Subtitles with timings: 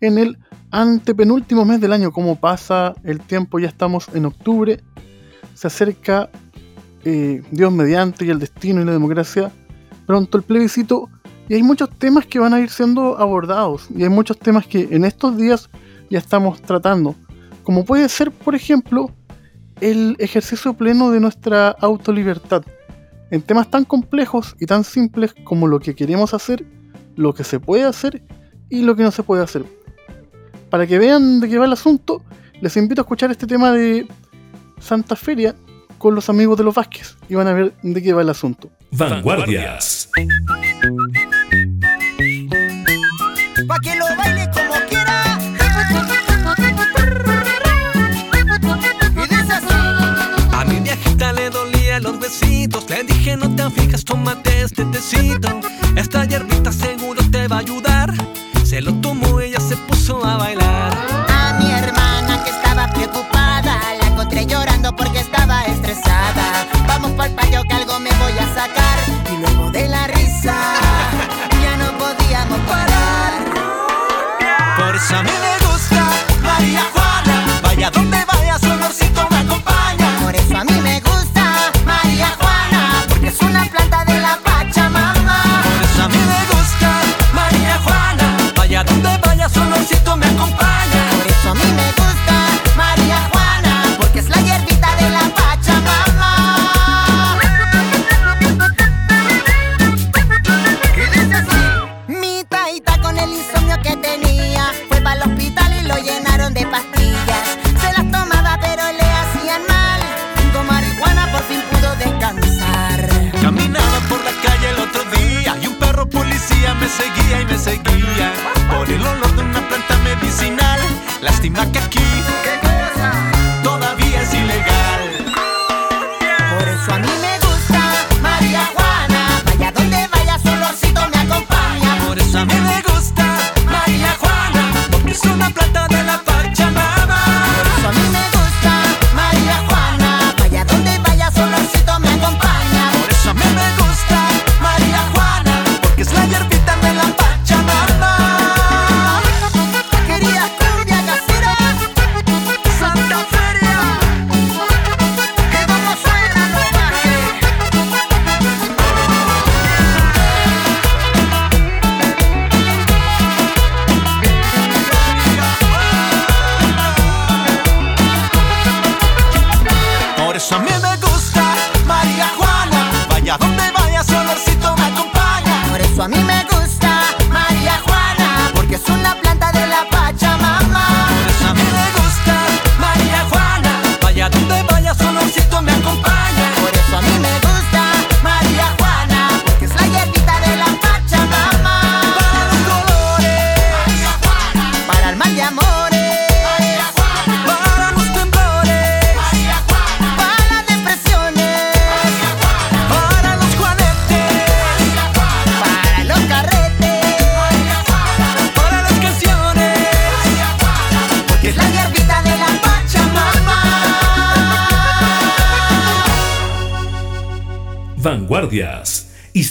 [0.00, 0.38] en el
[0.70, 2.12] antepenúltimo mes del año.
[2.12, 4.80] Como pasa el tiempo, ya estamos en octubre,
[5.54, 6.30] se acerca
[7.04, 9.50] eh, Dios mediante y el destino y la democracia,
[10.06, 11.08] pronto el plebiscito,
[11.48, 14.88] y hay muchos temas que van a ir siendo abordados, y hay muchos temas que
[14.90, 15.70] en estos días
[16.10, 17.14] ya estamos tratando,
[17.62, 19.10] como puede ser, por ejemplo,
[19.80, 22.64] el ejercicio pleno de nuestra autolibertad
[23.30, 26.64] en temas tan complejos y tan simples como lo que queremos hacer,
[27.16, 28.22] lo que se puede hacer
[28.68, 29.64] y lo que no se puede hacer.
[30.70, 32.22] Para que vean de qué va el asunto,
[32.60, 34.06] les invito a escuchar este tema de
[34.80, 35.54] Santa Feria
[35.98, 38.70] con los amigos de los Vázquez y van a ver de qué va el asunto.
[38.90, 40.10] Vanguardias.
[52.00, 52.88] los besitos.
[52.88, 55.48] Le dije, no te aflijas, tómate este tecito.
[55.96, 58.12] Esta hierbita seguro te va a ayudar.
[58.64, 59.27] Se lo tomó,
[60.30, 66.66] a mi hermana que estaba preocupada, la encontré llorando porque estaba estresada.
[66.86, 68.87] Vamos pa'l payo que algo me voy a sacar.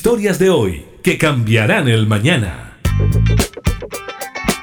[0.08, 2.80] Historias de hoy que cambiarán el mañana.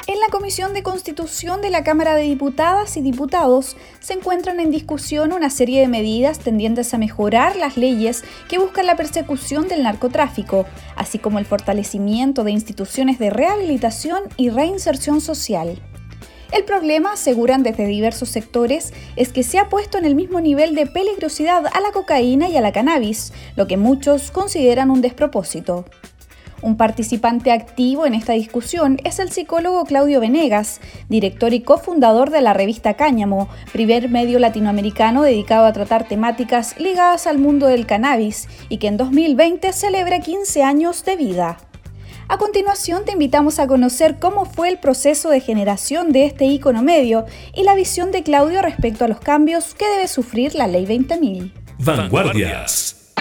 [0.07, 4.71] En la Comisión de Constitución de la Cámara de Diputadas y Diputados se encuentran en
[4.71, 9.83] discusión una serie de medidas tendientes a mejorar las leyes que buscan la persecución del
[9.83, 10.65] narcotráfico,
[10.97, 15.79] así como el fortalecimiento de instituciones de rehabilitación y reinserción social.
[16.53, 20.75] El problema, aseguran desde diversos sectores, es que se ha puesto en el mismo nivel
[20.75, 25.85] de peligrosidad a la cocaína y a la cannabis, lo que muchos consideran un despropósito.
[26.65, 30.81] Un participante activo en esta discusión es el psicólogo Claudio Venegas,
[31.11, 37.27] director y cofundador de la revista Cáñamo, primer medio latinoamericano dedicado a tratar temáticas ligadas
[37.27, 41.59] al mundo del cannabis y que en 2020 celebra 15 años de vida.
[42.27, 46.83] A continuación te invitamos a conocer cómo fue el proceso de generación de este icono
[46.83, 50.87] medio y la visión de Claudio respecto a los cambios que debe sufrir la Ley
[50.87, 51.53] 20.000.
[51.81, 53.13] Vanguardias.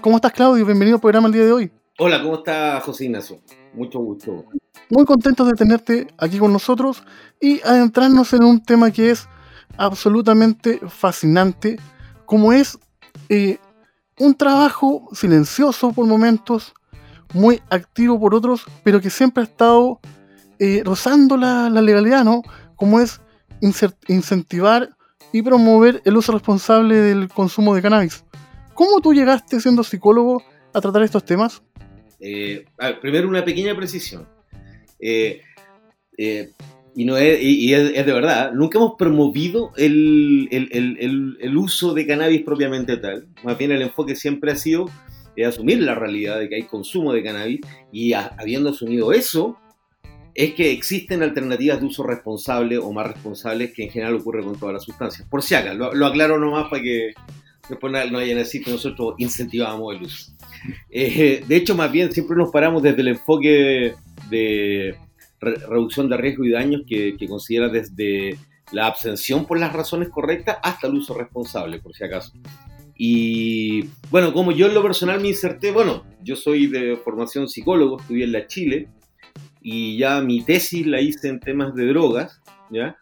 [0.00, 0.66] ¿Cómo estás, Claudio?
[0.66, 1.70] Bienvenido al programa el día de hoy.
[1.98, 3.38] Hola, ¿cómo está José Ignacio?
[3.72, 4.44] Mucho gusto.
[4.90, 7.04] Muy contentos de tenerte aquí con nosotros
[7.40, 9.28] y adentrarnos en un tema que es
[9.76, 11.78] absolutamente fascinante,
[12.26, 12.78] como es
[13.28, 13.58] eh,
[14.18, 16.74] un trabajo silencioso por momentos,
[17.34, 20.00] muy activo por otros, pero que siempre ha estado
[20.58, 22.42] eh, rozando la, legalidad, ¿no?
[22.76, 23.20] Como es
[23.60, 24.90] incentivar
[25.32, 28.24] y promover el uso responsable del consumo de cannabis.
[28.74, 30.42] ¿Cómo tú llegaste siendo psicólogo
[30.72, 31.62] a tratar estos temas?
[32.20, 32.64] Eh,
[33.00, 34.26] primero una pequeña precisión.
[35.00, 35.40] Eh,
[36.16, 36.50] eh,
[36.94, 42.06] y, no es, y es, de verdad, nunca hemos promovido el, el, el, uso de
[42.06, 43.28] cannabis propiamente tal.
[43.44, 44.86] Más bien el enfoque siempre ha sido
[45.46, 47.60] asumir la realidad de que hay consumo de cannabis
[47.92, 49.56] y habiendo asumido eso,
[50.38, 54.56] es que existen alternativas de uso responsable o más responsables que en general ocurre con
[54.56, 55.26] todas las sustancias.
[55.28, 57.12] Por si acaso, lo, aclaro nomás para que
[57.68, 60.32] después no vayan a decir que nosotros incentivamos el uso.
[60.90, 63.94] Eh, de hecho, más bien siempre nos paramos desde el enfoque
[64.30, 64.96] de
[65.40, 68.38] re reducción de riesgo y daños que, que, considera desde
[68.72, 72.32] la abstención por las razones correctas hasta el uso responsable, por si acaso.
[73.00, 78.00] Y bueno, como yo en lo personal me inserté, bueno, yo soy de formación psicólogo,
[78.00, 78.88] estudié en la Chile
[79.62, 82.96] y ya mi tesis la hice en temas de drogas, ¿ya?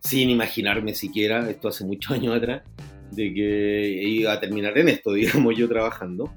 [0.00, 2.62] Sin imaginarme siquiera, esto hace muchos años atrás,
[3.10, 6.32] de que iba a terminar en esto, digamos, yo trabajando.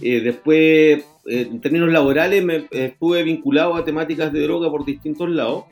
[0.00, 5.28] Eh, después, eh, en términos laborales, me estuve vinculado a temáticas de droga por distintos
[5.28, 5.64] lados.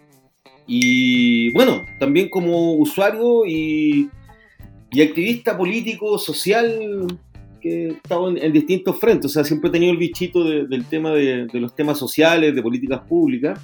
[0.67, 4.11] Y bueno, también como usuario y,
[4.95, 7.19] y activista político, social,
[7.61, 9.27] que he estado en, en, distintos frentes.
[9.27, 12.55] O sea, siempre he tenido el bichito de, del tema de, de, los temas sociales,
[12.55, 13.59] de políticas públicas.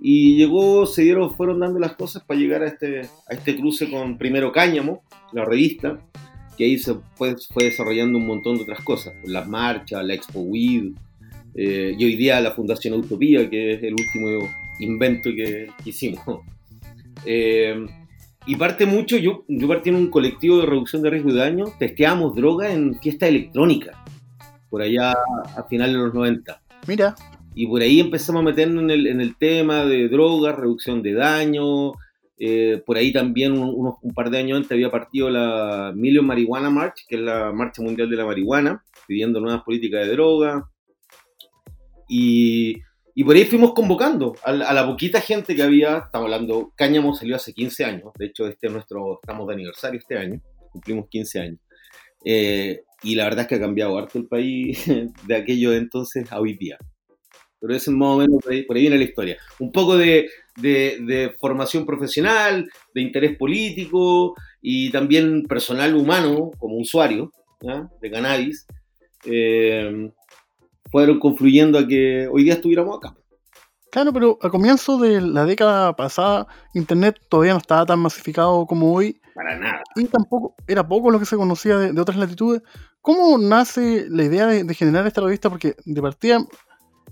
[0.00, 3.90] Y llegó, se dieron, fueron dando las cosas para llegar a este, a este cruce
[3.90, 6.00] con primero Cáñamo, la revista,
[6.56, 10.40] que ahí se fue, fue desarrollando un montón de otras cosas, las marchas, la Expo
[10.40, 10.92] WID,
[11.54, 14.48] eh, y hoy día la Fundación Utopía, que es el último
[14.78, 16.20] invento que, que hicimos.
[17.24, 17.86] Eh,
[18.46, 21.66] y parte mucho, yo, yo partí en un colectivo de reducción de riesgo y daño,
[21.78, 24.02] testeábamos droga en fiesta electrónica,
[24.68, 26.60] por allá a finales de los 90.
[26.86, 27.14] Mira.
[27.54, 31.14] Y por ahí empezamos a meternos en el, en el tema de drogas, reducción de
[31.14, 31.92] daño,
[32.38, 36.26] eh, por ahí también un, un, un, par de años antes había partido la Million
[36.26, 40.68] Marijuana March, que es la marcha mundial de la marihuana, pidiendo nuevas políticas de droga.
[42.08, 42.80] Y,
[43.14, 47.14] y por ahí fuimos convocando a a la, poquita gente que había, estamos hablando, Cáñamo
[47.14, 51.08] salió hace 15 años, de hecho este es nuestro, estamos de aniversario este año, cumplimos
[51.08, 51.58] 15 años.
[52.24, 54.84] Eh, y la verdad es que ha cambiado harto el país
[55.26, 56.78] de aquello de entonces a hoy día
[57.62, 59.38] pero ese es más o menos por ahí, por ahí viene la historia.
[59.60, 66.76] Un poco de, de, de, formación profesional, de interés político y también personal humano como
[66.76, 67.30] usuario
[67.60, 67.88] ¿ya?
[68.00, 68.66] de cannabis,
[69.26, 70.10] eh,
[70.92, 73.16] fueron confluyendo a que hoy día estuviéramos acá.
[73.90, 78.94] Claro, pero al comienzo de la década pasada, Internet todavía no estaba tan masificado como
[78.94, 79.20] hoy.
[79.34, 79.82] Para nada.
[79.96, 82.62] Y tampoco era poco lo que se conocía de, de otras latitudes.
[83.00, 85.50] ¿Cómo nace la idea de, de generar esta revista?
[85.50, 86.38] Porque de partida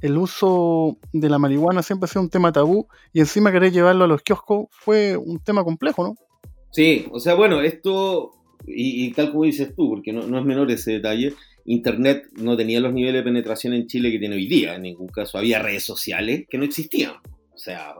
[0.00, 4.04] el uso de la marihuana siempre ha sido un tema tabú y encima querer llevarlo
[4.04, 6.14] a los kioscos fue un tema complejo, ¿no?
[6.72, 8.30] Sí, o sea, bueno, esto,
[8.66, 11.34] y, y tal como dices tú, porque no, no, es menor ese detalle,
[11.70, 15.08] Internet no tenía los niveles de penetración en Chile que tiene hoy día, en ningún
[15.08, 15.38] caso.
[15.38, 17.12] Había redes sociales que no existían.
[17.52, 17.94] O sea,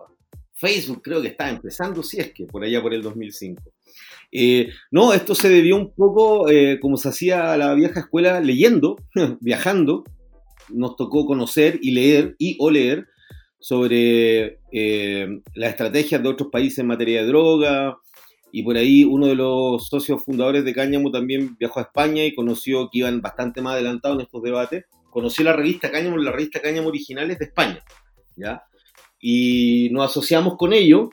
[0.55, 3.63] Facebook creo que estaba empezando, si es que, por allá por el 2005.
[4.33, 8.97] Eh, no, esto se debió un poco, eh, como se hacía la vieja escuela, leyendo,
[9.41, 10.05] viajando,
[10.69, 13.07] nos tocó conocer y leer y o leer
[13.61, 17.99] sobre eh, las estrategias de otros países en materia de droga.
[18.53, 22.35] Y por ahí uno de los socios fundadores de Cáñamo también viajó a España y
[22.35, 24.85] conoció que iban bastante más adelantados en estos debates.
[25.11, 27.81] Conoció la revista Cáñamo, la revista Cáñamo originales de España.
[28.37, 28.63] ¿ya?
[29.21, 31.11] Y nos asociamos con ellos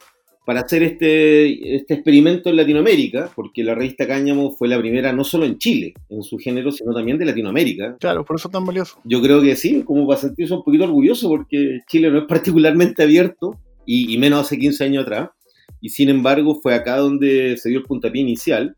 [0.47, 5.25] para hacer este, este experimento en Latinoamérica, porque la revista Cáñamo fue la primera no
[5.25, 7.97] solo en Chile, en su género, sino también de Latinoamérica.
[7.99, 8.97] Claro, por eso es tan valioso.
[9.03, 13.03] Yo creo que sí, como para sentirse un poquito orgulloso, porque Chile no es particularmente
[13.03, 15.31] abierto, y, y menos hace 15 años atrás,
[15.81, 18.75] y sin embargo fue acá donde se dio el puntapié inicial.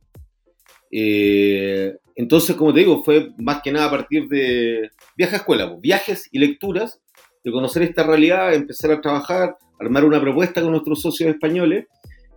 [0.92, 5.70] Eh, entonces, como te digo, fue más que nada a partir de viajes a escuela,
[5.70, 7.00] pues, viajes y lecturas,
[7.44, 11.86] de conocer esta realidad, empezar a trabajar, armar una propuesta con nuestros socios españoles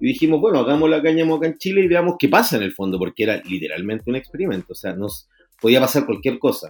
[0.00, 2.72] y dijimos, bueno, hagamos la cáñamo acá en Chile y veamos qué pasa en el
[2.72, 5.28] fondo, porque era literalmente un experimento, o sea, nos
[5.60, 6.68] podía pasar cualquier cosa,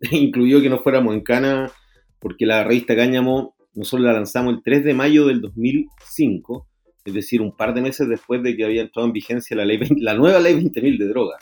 [0.10, 1.70] incluyó que nos fuéramos en cana
[2.18, 6.66] porque la revista Cáñamo nosotros la lanzamos el 3 de mayo del 2005,
[7.04, 9.76] es decir, un par de meses después de que había entrado en vigencia la, ley
[9.76, 11.36] 20 la nueva ley 20.000 de droga.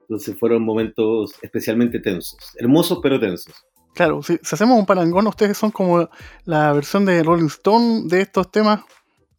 [0.00, 3.54] Entonces fueron momentos especialmente tensos, hermosos pero tensos.
[3.94, 6.08] Claro, si, si hacemos un parangón, ustedes son como
[6.44, 8.80] la versión de Rolling Stone de estos temas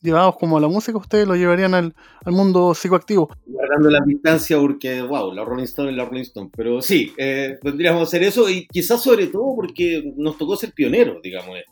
[0.02, 1.96] llevados como a la música, ustedes lo llevarían al,
[2.26, 3.30] al mundo psicoactivo.
[3.46, 6.50] Guardando la distancia porque, wow, la Rolling Stone es la Rolling Stone.
[6.56, 11.22] Pero sí, eh, podríamos hacer eso y quizás sobre todo porque nos tocó ser pioneros,
[11.22, 11.72] digamos esto.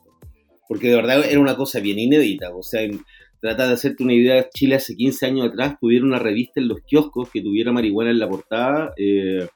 [0.68, 2.56] Porque de verdad era una cosa bien inédita.
[2.56, 3.04] O sea, en-
[3.42, 6.82] trata de hacerte una idea, Chile hace 15 años atrás tuviera una revista en los
[6.82, 8.94] kioscos que tuviera marihuana en la portada.
[8.98, 9.48] eh,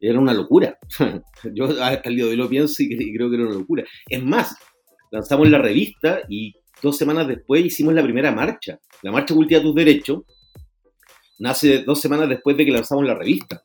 [0.00, 0.78] era una locura.
[1.54, 3.54] Yo hasta el día de hoy lo pienso y, cre- y creo que era una
[3.56, 3.82] locura.
[4.08, 4.54] Es más,
[5.10, 8.78] lanzamos la revista y dos semanas después hicimos la primera marcha.
[9.02, 10.22] La marcha Cultiva tus derechos
[11.40, 13.60] nace dos semanas después de que lanzamos la revista.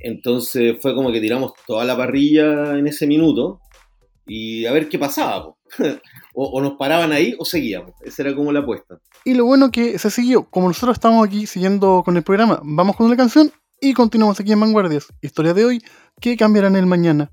[0.00, 3.60] Entonces fue como que tiramos toda la parrilla en ese minuto
[4.26, 5.54] y a ver qué pasaba.
[6.34, 7.92] o, nos paraban ahí o seguíamos.
[8.02, 8.98] Esa era como la apuesta.
[9.24, 12.96] Y lo bueno que se siguió, como nosotros estamos aquí siguiendo con el programa, vamos
[12.96, 15.08] con la canción y continuamos aquí en Vanguardias.
[15.20, 15.82] Historia de hoy
[16.20, 17.30] que cambiarán el mañana.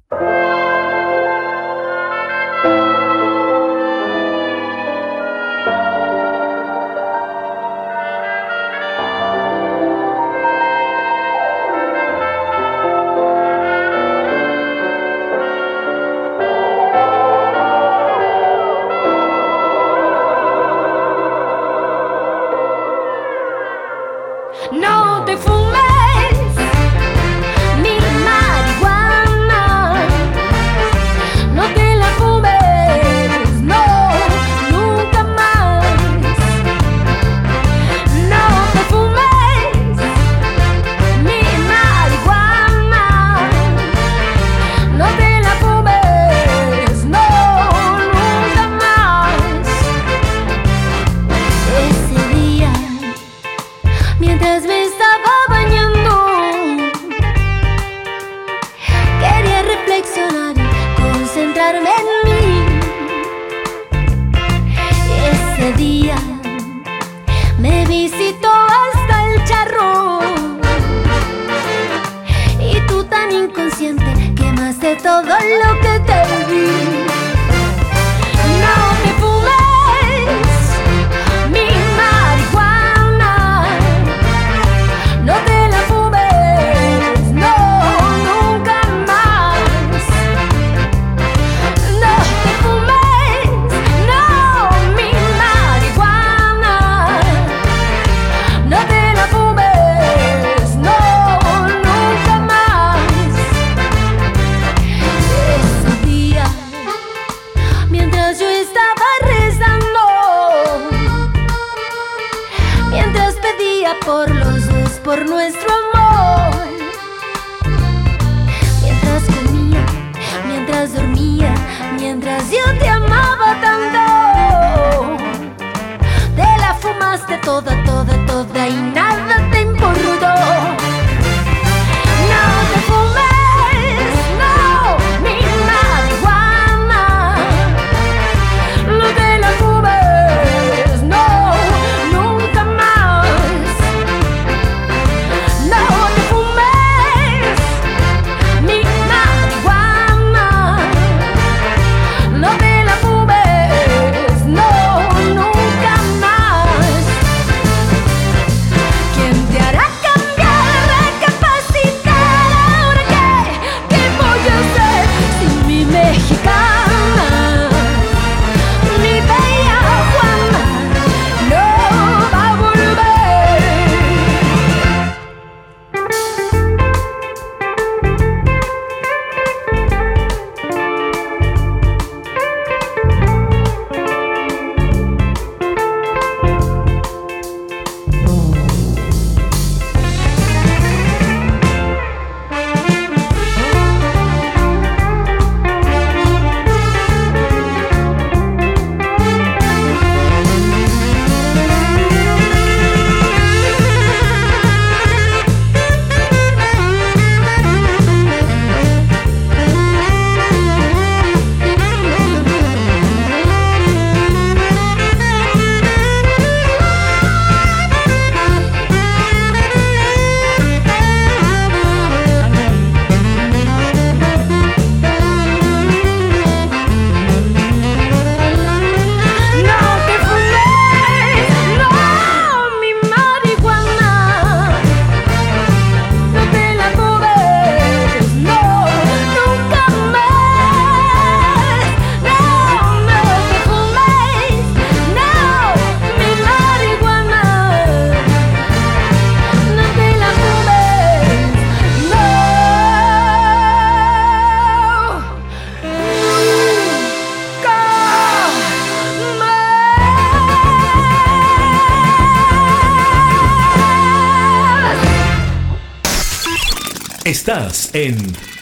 [267.93, 268.17] En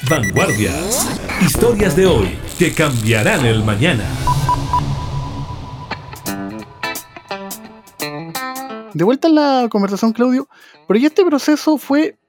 [0.09, 1.17] Vanguardias.
[1.41, 4.03] Historias de hoy que cambiarán el mañana.
[8.93, 10.49] De vuelta en la conversación, Claudio,
[10.89, 12.19] pero ¿y este proceso fue,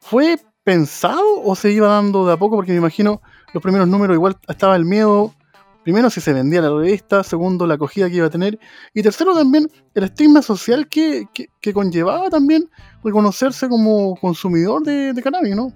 [0.00, 2.56] fue pensado o se iba dando de a poco?
[2.56, 3.22] Porque me imagino
[3.54, 5.34] los primeros números igual estaba el miedo,
[5.82, 8.58] primero si se vendía la revista, segundo la acogida que iba a tener,
[8.92, 12.68] y tercero también el estigma social que, que, conllevaba también
[13.02, 15.72] reconocerse como consumidor de cannabis, ¿no?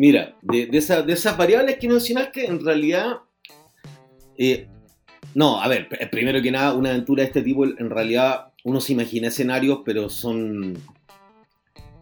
[0.00, 3.18] Mira, de, de, de esas variables que mencionaste, en realidad,
[4.38, 4.66] eh,
[5.34, 8.94] no, a ver, primero que nada, una aventura de este tipo, en realidad uno se
[8.94, 10.78] imagina escenarios, pero son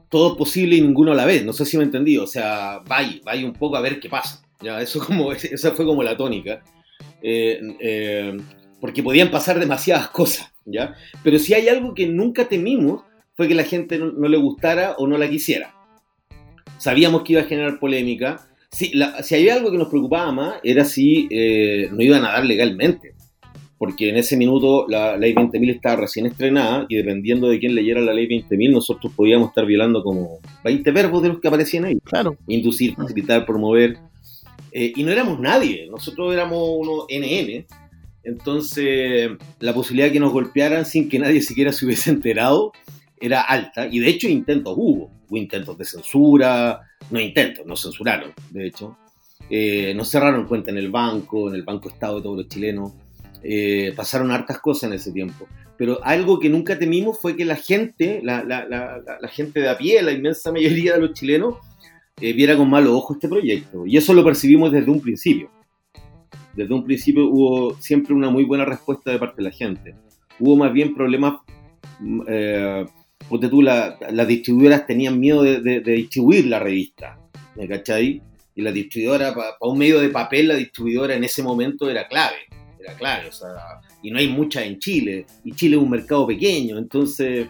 [0.08, 3.18] todos posibles y ninguno a la vez, no sé si me entendí, o sea, vaya,
[3.24, 6.62] vaya un poco a ver qué pasa, ya, eso como, esa fue como la tónica,
[7.20, 8.36] eh, eh,
[8.80, 13.02] porque podían pasar demasiadas cosas, ya, pero si hay algo que nunca temimos,
[13.34, 15.74] fue que la gente no le gustara o no la quisiera
[16.78, 18.48] sabíamos que iba a generar polémica.
[18.70, 18.92] Si,
[19.22, 23.14] si había algo que nos preocupaba más, era si eh, no iban a dar legalmente.
[23.76, 28.00] Porque en ese minuto la ley 20.000 estaba recién estrenada y dependiendo de quién leyera
[28.00, 31.98] la ley 20.000, nosotros podíamos estar violando como 20 verbos de los que aparecían ahí.
[32.02, 32.36] Claro.
[32.48, 33.98] Inducir, facilitar, promover.
[34.72, 37.66] Eh, y no éramos nadie, nosotros éramos unos NN.
[38.24, 39.30] Entonces,
[39.60, 42.72] la posibilidad de que nos golpearan sin que nadie siquiera se hubiese enterado
[43.20, 43.86] era alta.
[43.86, 48.96] Y de hecho, intentos hubo hubo intentos de censura, no intentos, no censuraron, de hecho.
[49.50, 52.92] Eh, nos cerraron cuenta en el banco, en el Banco Estado de todos los chilenos.
[53.42, 55.46] Eh, pasaron hartas cosas en ese tiempo.
[55.76, 58.42] Pero algo que nunca temimos fue que la gente, la,
[59.30, 61.54] gente de a pie, la inmensa mayoría de los chilenos,
[62.20, 63.86] eh, viera con malos ojos este proyecto.
[63.86, 65.50] Y eso lo percibimos desde un principio.
[66.54, 69.94] Desde un principio hubo siempre una muy buena respuesta de parte de la gente.
[70.40, 71.34] Hubo más bien problemas
[72.00, 72.84] mm, eh,
[73.28, 77.18] porque tú, las distribuidoras tenían miedo de, distribuir la revista,
[77.56, 78.22] ¿me cachai?
[78.54, 82.36] Y la distribuidora, para un medio de papel, la distribuidora en ese momento era clave,
[82.78, 86.26] era clave, o sea, y no hay muchas en Chile, y Chile es un mercado
[86.26, 87.48] pequeño, entonces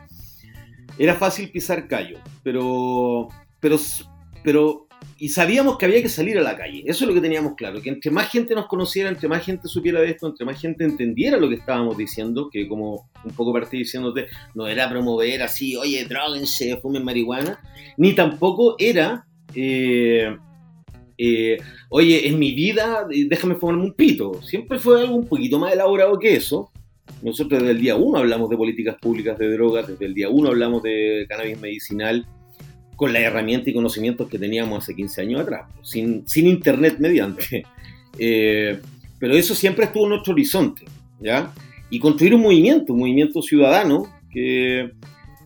[0.99, 3.29] era fácil pisar callo, pero,
[3.61, 3.79] pero,
[4.43, 4.88] pero
[5.19, 6.83] y sabíamos que había que salir a la calle.
[6.87, 9.67] Eso es lo que teníamos claro, que entre más gente nos conociera, entre más gente
[9.67, 13.53] supiera de esto, entre más gente entendiera lo que estábamos diciendo, que como un poco
[13.53, 17.61] partí diciéndote, no era promover así, oye, droguense, fumen marihuana,
[17.97, 20.37] ni tampoco era, eh,
[21.19, 24.41] eh, oye, en mi vida déjame fumarme un pito.
[24.43, 26.71] Siempre fue algo un poquito más elaborado que eso.
[27.23, 30.51] Nosotros desde el día uno hablamos de políticas públicas de drogas, desde el día uno
[30.51, 32.25] hablamos de cannabis medicinal,
[32.99, 37.65] con la herramienta y conocimientos que teníamos hace 15 años atrás, sin, sin internet mediante.
[38.21, 38.81] Eh,
[39.21, 40.85] pero eso siempre estuvo en nuestro horizonte,
[41.21, 41.53] ¿ya?
[41.89, 44.91] Y construir un movimiento, un movimiento ciudadano que,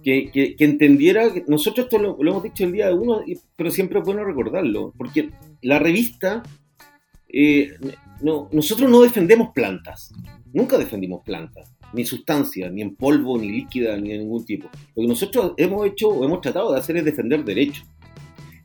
[0.02, 3.20] que, que, entendiera, nosotros esto lo, hemos dicho el día de uno,
[3.56, 5.28] pero siempre es bueno recordarlo, porque
[5.60, 6.42] la revista,
[7.28, 7.72] eh,
[8.22, 10.14] no, nosotros no defendemos plantas,
[10.54, 14.68] nunca defendimos plantas ni sustancia, ni en polvo, ni líquida, ni de ningún tipo.
[14.94, 17.84] Lo que nosotros hemos hecho o hemos tratado de hacer es defender derechos.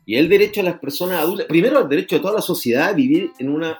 [0.06, 2.92] Y el derecho a las personas adultas, primero el derecho de toda la sociedad a
[2.94, 3.78] vivir en, una,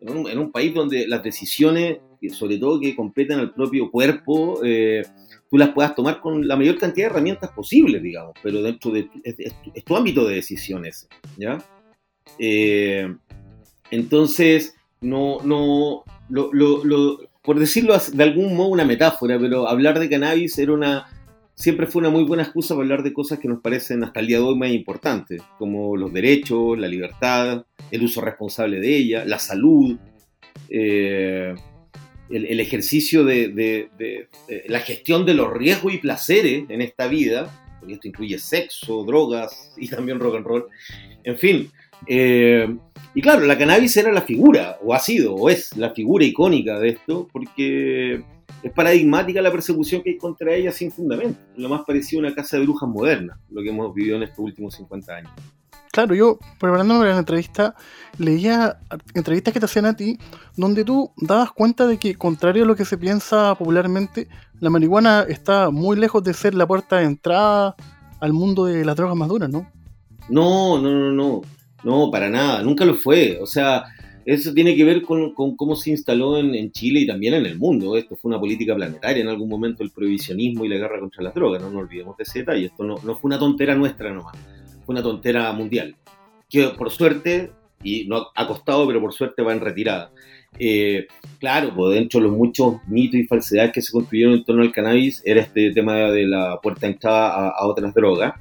[0.00, 1.98] en, un, país donde las decisiones,
[2.36, 5.04] sobre todo que competen al propio cuerpo, eh,
[5.48, 9.08] tú las puedas tomar con la mayor cantidad de herramientas posibles, digamos, pero dentro de
[9.22, 11.64] es, tu ámbito de decisiones, ¿ya?
[12.38, 13.14] Eh,
[13.90, 20.58] entonces, no, no, lo, por decirlo de algún modo una metáfora, pero hablar de cannabis
[20.58, 21.06] era una,
[21.54, 24.26] siempre fue una muy buena excusa para hablar de cosas que nos parecen hasta el
[24.26, 29.24] día de hoy más importantes, como los derechos, la libertad, el uso responsable de ella,
[29.24, 29.96] la salud,
[30.68, 31.54] eh,
[32.28, 33.88] el, ejercicio de,
[34.66, 39.72] la gestión de los riesgos y placeres en esta vida, porque esto incluye sexo, drogas
[39.78, 40.66] y también rock and roll,
[41.24, 41.70] en fin.
[42.06, 42.76] Eh,
[43.18, 46.78] y claro, la cannabis era la figura, o ha sido, o es la figura icónica
[46.78, 48.22] de esto, porque
[48.62, 51.40] es paradigmática la persecución que hay contra ella sin fundamento.
[51.56, 54.38] Lo más parecido a una casa de brujas moderna, lo que hemos vivido en estos
[54.38, 55.32] últimos 50 años.
[55.90, 57.74] Claro, yo preparándome para la entrevista,
[58.18, 58.78] leía
[59.14, 60.16] entrevistas que te hacían a ti,
[60.54, 64.28] donde tú dabas cuenta de que, contrario a lo que se piensa popularmente,
[64.60, 67.74] la marihuana está muy lejos de ser la puerta de entrada
[68.20, 69.68] al mundo de las drogas más duras, ¿no?
[70.28, 71.57] No, no, no, no.
[71.84, 73.38] No, para nada, nunca lo fue.
[73.40, 73.84] O sea,
[74.24, 77.96] eso tiene que ver con, cómo se instaló en, Chile y también en el mundo.
[77.96, 81.34] Esto fue una política planetaria en algún momento, el prohibicionismo y la guerra contra las
[81.34, 81.62] drogas.
[81.62, 82.66] No nos olvidemos de ese detalle.
[82.66, 84.36] Esto no, fue una tontera nuestra nomás,
[84.84, 85.96] fue una tontera mundial.
[86.48, 90.10] Que por suerte, y no ha costado, pero por suerte va en retirada.
[90.58, 91.06] Eh,
[91.38, 94.72] claro, pues dentro de los muchos mitos y falsedades que se construyeron en torno al
[94.72, 98.34] cannabis era este tema de la puerta de entrada a otras drogas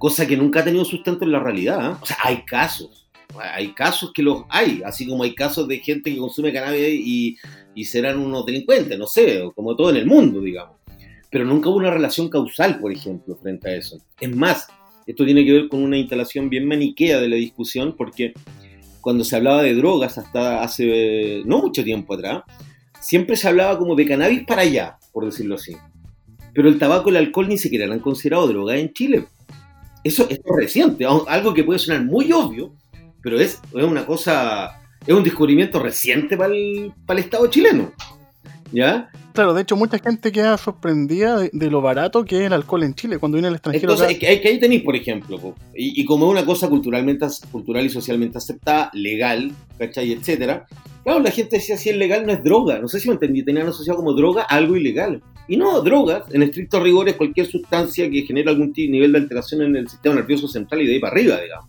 [0.00, 1.92] cosa que nunca ha tenido sustento en la realidad.
[1.92, 1.96] ¿eh?
[2.00, 3.06] O sea, hay casos,
[3.38, 7.36] hay casos que los hay, así como hay casos de gente que consume cannabis y,
[7.74, 10.78] y serán unos delincuentes, no sé, como todo en el mundo, digamos.
[11.30, 13.98] Pero nunca hubo una relación causal, por ejemplo, frente a eso.
[14.18, 14.68] Es más,
[15.06, 18.32] esto tiene que ver con una instalación bien maniquea de la discusión, porque
[19.02, 22.42] cuando se hablaba de drogas hasta hace no mucho tiempo atrás,
[23.00, 25.76] siempre se hablaba como de cannabis para allá, por decirlo así.
[26.54, 29.26] Pero el tabaco y el alcohol ni siquiera eran considerados drogas en Chile.
[30.02, 32.74] Eso, es reciente, algo que puede sonar muy obvio,
[33.22, 37.92] pero es, es una cosa, es un descubrimiento reciente para el, para el Estado chileno.
[38.72, 39.10] ¿Ya?
[39.32, 42.94] Claro, de hecho, mucha gente queda sorprendida de, lo barato que es el alcohol en
[42.94, 43.92] Chile cuando viene al extranjero.
[43.92, 48.38] Entonces, que, ahí tenéis, por ejemplo, y, como es una cosa culturalmente, cultural y socialmente
[48.38, 50.12] aceptada, legal, ¿cachai?
[50.12, 50.66] Etcétera.
[51.04, 52.78] Claro, la gente decía si es legal no es droga.
[52.80, 55.22] No sé si me entendí, tenían asociado como droga algo ilegal.
[55.50, 59.62] Y no, drogas, en estricto rigor, es cualquier sustancia que genera algún nivel de alteración
[59.62, 61.66] en el sistema nervioso central y de ahí para arriba, digamos.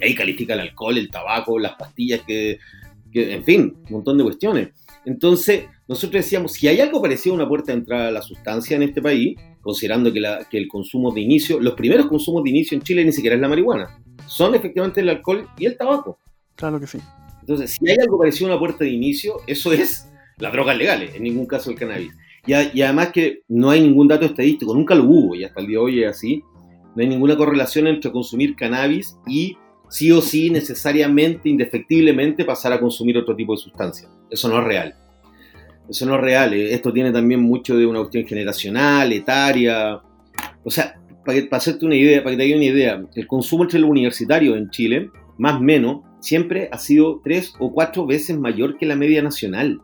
[0.00, 2.58] Y ahí califica el alcohol, el tabaco, las pastillas, que,
[3.12, 4.70] que en fin, un montón de cuestiones.
[5.04, 8.74] Entonces, nosotros decíamos, si hay algo parecido a una puerta de entrada a la sustancia
[8.74, 12.50] en este país, considerando que, la, que el consumo de inicio, los primeros consumos de
[12.50, 16.18] inicio en Chile ni siquiera es la marihuana, son efectivamente el alcohol y el tabaco.
[16.56, 16.98] Claro que sí.
[17.42, 21.14] Entonces, si hay algo parecido a una puerta de inicio, eso es las drogas legales,
[21.14, 22.12] en ningún caso el cannabis.
[22.46, 25.78] Y, además que no hay ningún dato estadístico, nunca lo hubo, y hasta el día
[25.78, 26.42] de hoy es así,
[26.94, 29.56] no hay ninguna correlación entre consumir cannabis y
[29.88, 34.08] sí o sí necesariamente, indefectiblemente, pasar a consumir otro tipo de sustancia.
[34.30, 34.94] Eso no es real.
[35.88, 36.54] Eso no es real.
[36.54, 40.00] Eh, esto tiene también mucho de una cuestión generacional, etaria.
[40.64, 43.64] O sea, para, para hacerte una idea, para que te dé una idea, el consumo
[43.64, 48.38] entre los universitarios en Chile, más o menos, siempre ha sido tres o cuatro veces
[48.38, 49.80] mayor que la media nacional.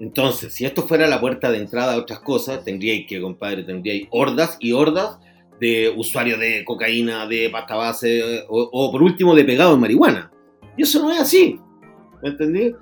[0.00, 4.06] Entonces, si esto fuera la puerta de entrada a otras cosas, tendríais que, compadre, tendríais
[4.10, 5.18] hordas y hordas
[5.60, 10.30] de usuarios de cocaína, de pasta base, o, o por último de pegado en marihuana.
[10.76, 11.58] Y eso no es así.
[12.22, 12.72] ¿Me entendí?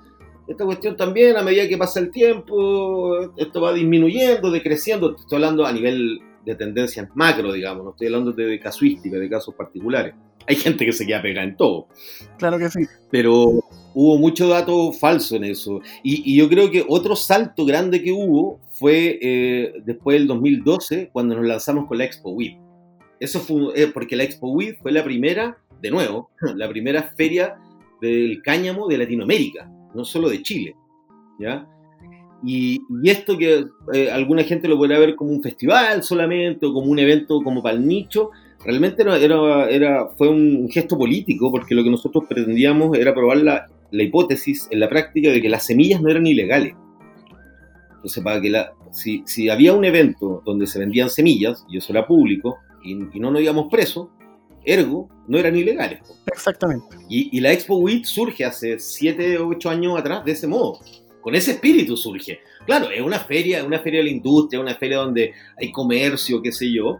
[0.46, 5.16] esta cuestión también, a medida que pasa el tiempo, esto va disminuyendo, decreciendo.
[5.16, 9.54] Estoy hablando a nivel de tendencias macro, digamos, no estoy hablando de casuística, de casos
[9.54, 10.14] particulares.
[10.46, 11.88] Hay gente que se queda pegada en todo.
[12.38, 12.86] Claro que sí.
[13.10, 13.64] Pero
[13.98, 15.80] hubo mucho dato falso en eso.
[16.02, 21.34] Y, yo creo que otro salto grande que hubo fue eh, después del 2012, cuando
[21.34, 22.58] nos lanzamos con la Expo WIP.
[23.18, 27.56] Eso fue eh, porque la Expo WIP fue la primera, de nuevo, la primera feria
[28.02, 30.76] del cáñamo de Latinoamérica no solo de Chile.
[31.40, 31.66] ¿ya?
[32.44, 36.90] Y, esto que eh, alguna gente lo podría ver como un festival solamente o como
[36.90, 38.30] un evento como para el nicho,
[38.62, 43.66] realmente era, era, fue un gesto político porque lo que nosotros pretendíamos era probar la,
[43.90, 46.74] la, hipótesis en la práctica de que las semillas no eran ilegales.
[47.96, 51.92] Entonces, para que la, si, si había un evento donde se vendían semillas, y eso
[51.92, 54.08] era público, y, y no nos íbamos presos,
[54.66, 56.00] ergo, no eran ilegales.
[56.26, 56.96] Exactamente.
[57.08, 60.80] Y, la Expo WIT surge hace 7 o 8 años atrás de ese modo.
[61.22, 62.40] Con ese espíritu surge.
[62.66, 66.52] Claro, es una feria, una feria de la industria, una feria donde hay comercio, qué
[66.52, 66.98] sé yo.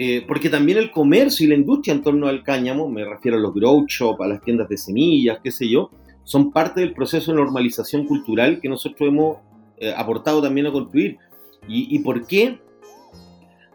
[0.00, 3.40] Eh, porque también el comercio y la industria en torno al cáñamo, me refiero a
[3.40, 5.90] los grow shop, a las tiendas de semillas, qué sé yo,
[6.22, 9.38] son parte del proceso de normalización cultural que nosotros hemos
[9.78, 11.18] eh, aportado también a construir.
[11.66, 12.60] ¿Y, ¿Y por qué?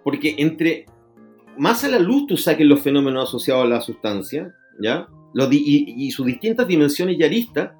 [0.05, 0.85] Porque entre
[1.57, 5.07] más a la luz tú saques los fenómenos asociados a la sustancia, ¿ya?
[5.51, 7.71] y, sus distintas dimensiones y aristas,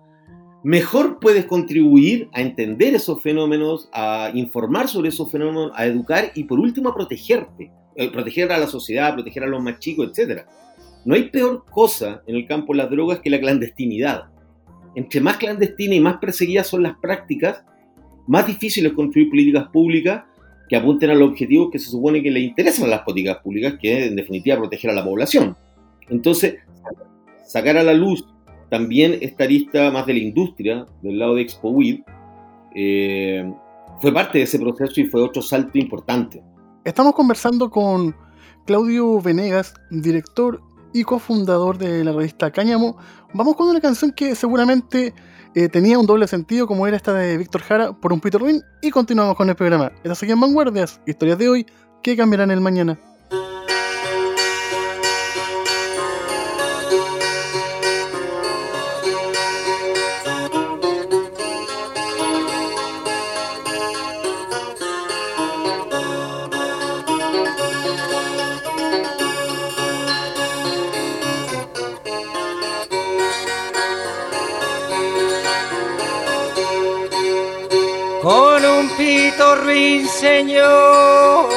[0.63, 6.43] mejor puedes contribuir a entender esos fenómenos, a informar sobre esos fenómenos, a educar y
[6.43, 10.41] por último a protegerte, proteger a la sociedad, proteger a los más chicos, etc.
[11.06, 14.25] No hay peor cosa en el campo de las drogas que la clandestinidad.
[14.95, 17.63] Entre más clandestinas y más perseguidas son las prácticas,
[18.27, 20.23] más difícil es construir políticas públicas
[20.69, 23.99] que apunten al objetivo que se supone que le interesan a las políticas públicas, que
[23.99, 25.58] es en definitiva proteger a la población.
[26.10, 26.56] Entonces,
[27.45, 28.25] sacar a la luz
[28.69, 31.77] también esta lista más de la industria, del lado de Expo
[32.75, 33.53] eh,
[34.01, 36.41] fue parte de ese proceso y fue otro salto importante.
[36.86, 38.13] Estamos conversando con
[38.65, 42.98] Claudio Venegas, director y cofundador de la revista Cáñamo.
[43.34, 45.13] Vamos con una canción que seguramente
[45.56, 48.62] eh, tenía un doble sentido, como era esta de Víctor Jara por un Peter Ruin,
[48.82, 49.93] y continuamos con el programa.
[50.04, 51.65] Estas en Vanguardias, historias de hoy
[52.02, 53.00] que cambiarán el mañana.
[79.38, 81.50] Ruin, Señor.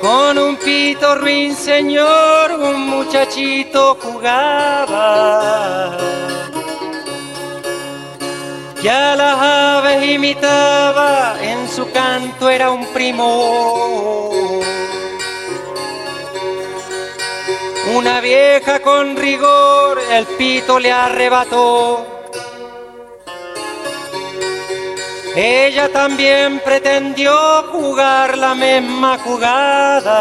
[0.00, 5.96] Con un pito ruiseñor un muchachito jugaba.
[8.82, 14.60] Ya las aves imitaba, en su canto era un primo.
[17.94, 22.13] Una vieja con rigor el pito le arrebató.
[25.36, 30.14] Ella también pretendió jugar la misma jugada.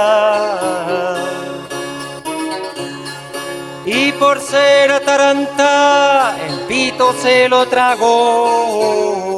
[3.86, 9.38] Y por ser ataranta, el pito se lo tragó.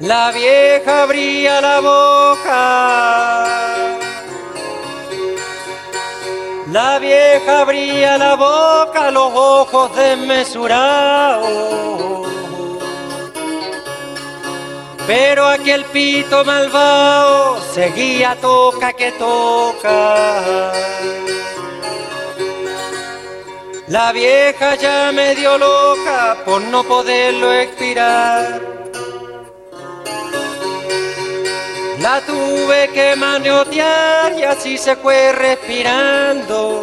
[0.00, 3.65] La vieja abría la boca.
[6.76, 11.48] La vieja abría la boca, los ojos desmesurados.
[15.06, 20.72] Pero aquel pito malvado seguía toca que toca.
[23.88, 28.75] La vieja ya medio loca por no poderlo expirar.
[32.06, 36.78] La tuve que maniotear y así se fue respirando.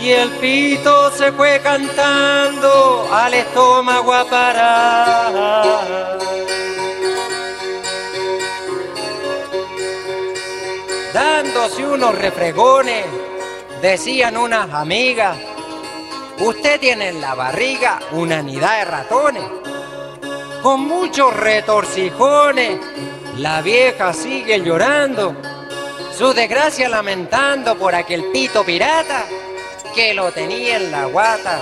[0.00, 6.18] Y el pito se fue cantando al estómago a parar.
[11.12, 13.04] Dándose unos refregones,
[13.82, 15.36] decían unas amigas,
[16.38, 19.44] usted tiene en la barriga una nidad de ratones
[20.64, 22.80] con muchos retorcijones.
[23.36, 25.36] La vieja sigue llorando,
[26.16, 29.26] su desgracia lamentando por aquel pito pirata
[29.94, 31.60] que lo tenía en la guata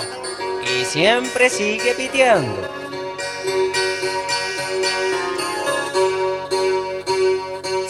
[0.63, 2.69] y siempre sigue piteando.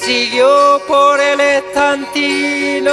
[0.01, 2.91] Siguió por el estantino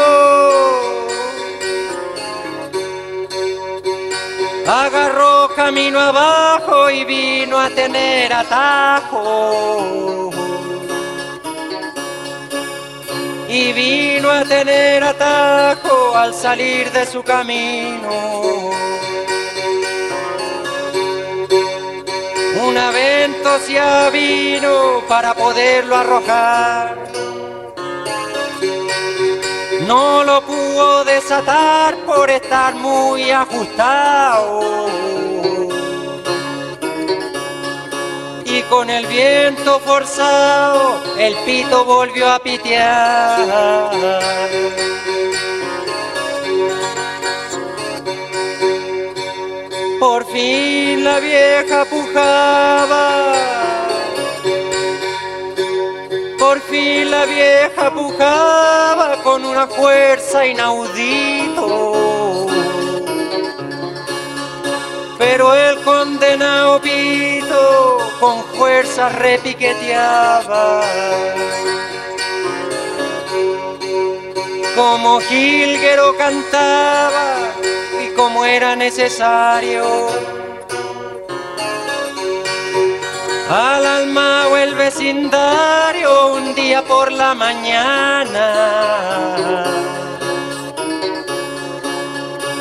[5.70, 10.32] camino abajo y vino a tener atajo.
[13.48, 18.72] Y vino a tener atajo al salir de su camino.
[22.68, 27.10] Un avento se vino para poderlo arrojar
[29.90, 35.19] no lo pudo desatar por estar muy ajustado.
[38.50, 44.20] Y con el viento forzado, el pito volvió a pitear.
[50.00, 53.34] Por fin la vieja pujaba
[56.50, 61.68] por fin la vieja pujaba con una fuerza inaudito.
[65.20, 70.82] Pero el condenado pito con fuerza repiqueteaba.
[74.76, 77.54] Como Gilguero cantaba
[78.04, 80.08] y como era necesario
[83.50, 88.46] al alma o el vecindario un día por la mañana.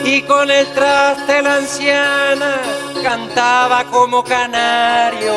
[0.05, 2.63] Y con el traste la anciana
[3.03, 5.33] cantaba como canario.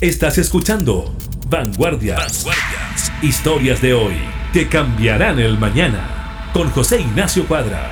[0.00, 1.14] Estás escuchando
[1.48, 2.46] Vanguardias.
[3.22, 4.16] Historias de hoy
[4.52, 6.50] que cambiarán el mañana.
[6.52, 7.90] Con José Ignacio Cuadra.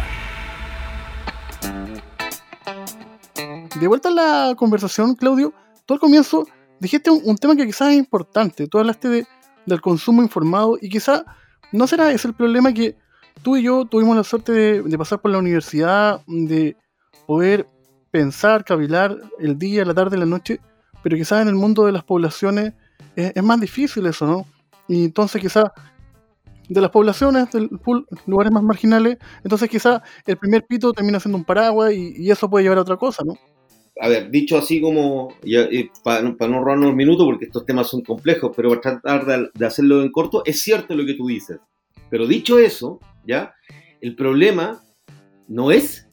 [3.80, 5.52] De vuelta a la conversación, Claudio,
[5.87, 6.46] tú al comienzo
[6.85, 8.66] dijiste un, tema que quizás es importante.
[8.68, 9.27] Tú hablaste de,
[9.66, 11.25] del consumo informado y quizás
[11.73, 12.97] no será ese el problema que
[13.42, 16.77] tú y yo tuvimos la suerte de, pasar por la universidad, de
[17.27, 17.66] poder
[18.11, 20.61] pensar, cavilar el día, la tarde, la noche,
[21.03, 22.75] pero quizás en el mundo de las poblaciones
[23.16, 24.47] es, más difícil eso, ¿no?
[24.87, 25.64] Y entonces quizás
[26.68, 27.68] de las poblaciones, de
[28.27, 32.64] lugares más marginales, entonces quizás el primer pito termina siendo un paraguas y, eso puede
[32.64, 33.35] llevar a otra cosa, ¿no?
[34.00, 35.35] A ver, dicho así como,
[36.02, 40.02] para, no robarnos un minuto, porque estos temas son complejos, pero para tratar de, hacerlo
[40.02, 41.59] en corto, es cierto lo que tú dices.
[42.11, 43.54] Pero dicho eso, ¿ya?
[44.00, 44.83] El problema
[45.48, 46.09] no es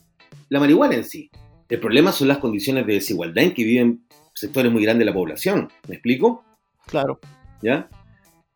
[0.50, 1.32] la marihuana en sí.
[1.70, 5.18] El problema son las condiciones de desigualdad en que viven sectores muy grandes de la
[5.18, 5.70] población.
[5.88, 6.44] ¿Me explico?
[6.88, 7.20] Claro.
[7.62, 7.90] ¿Ya?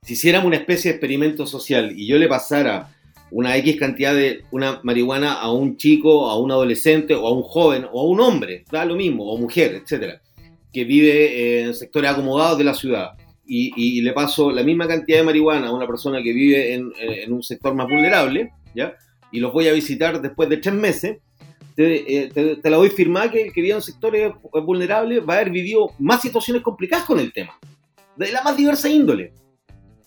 [0.02, 2.95] Si hiciéramos una especie de experimento social y yo le pasara
[3.36, 7.44] una X cantidad de una marihuana a un chico, a un adolescente, o a un
[7.44, 10.22] joven, o a un hombre, da lo mismo, o mujer, etcétera,
[10.72, 13.10] que vive en sectores acomodados de la ciudad,
[13.46, 16.94] y, y le paso la misma cantidad de marihuana a una persona que vive en,
[16.98, 18.96] en un sector más vulnerable, ¿ya?
[19.34, 21.18] Y los voy a visitar después de tres meses,
[21.76, 24.32] te, eh, te, te la doy firmada que el que vive en sectores
[24.64, 27.60] vulnerables va a haber vivido más situaciones complicadas con el tema,
[28.16, 29.34] de la más diversa índole.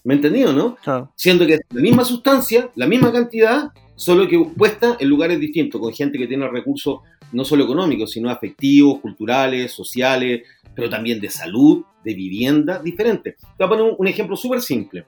[0.04, 0.76] ¿Me entendido, no?
[0.76, 1.12] Claro.
[1.14, 5.80] Siendo que es la misma sustancia, la misma cantidad, solo que puesta en lugares distintos,
[5.80, 7.00] con gente que tiene recursos
[7.32, 10.42] no solo económicos, sino afectivos, culturales, sociales,
[10.74, 13.36] pero también de salud, de vivienda, diferentes.
[13.36, 15.04] Te voy a poner un, un ejemplo súper simple.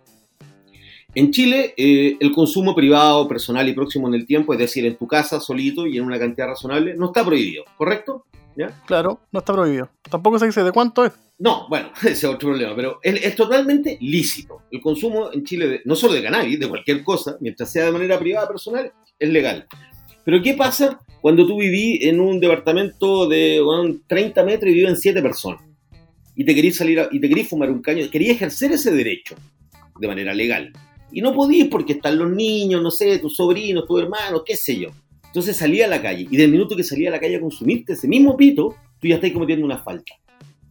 [1.15, 4.97] En Chile, eh, el consumo privado, personal y próximo en el tiempo, es decir, en
[4.97, 8.27] tu casa, solito y en una cantidad razonable, no está prohibido, ¿correcto?
[8.61, 8.83] ¿Ya?
[8.87, 9.89] Claro, no está prohibido.
[10.11, 11.13] Tampoco se dice de cuánto es.
[11.39, 14.59] No, bueno, ese es otro problema, pero es, es totalmente lícito.
[14.71, 17.93] El consumo en Chile, de- no solo de cannabis, de cualquier cosa, mientras sea de
[17.93, 19.67] manera privada, personal, es legal.
[20.25, 24.97] Pero ¿qué pasa cuando tú viví en un departamento de bueno, 30 metros y viven
[24.97, 25.63] 7 personas?
[26.37, 29.37] Y te querís salir a- y te querís fumar un caño, querías ejercer ese derecho
[29.99, 30.71] de manera legal.
[31.13, 34.77] Y no podís porque están los niños, no sé, tus sobrinos, tus hermanos, qué sé
[34.79, 34.91] yo.
[35.31, 37.93] Entonces salía a la calle y del minuto que salía a la calle a consumirte
[37.93, 40.15] ese mismo pito, tú ya estás cometiendo una falta.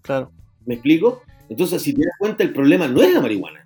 [0.02, 0.32] Claro.
[0.66, 1.22] ¿Me explico?
[1.48, 3.66] Entonces, si te das cuenta, el problema no es la marihuana.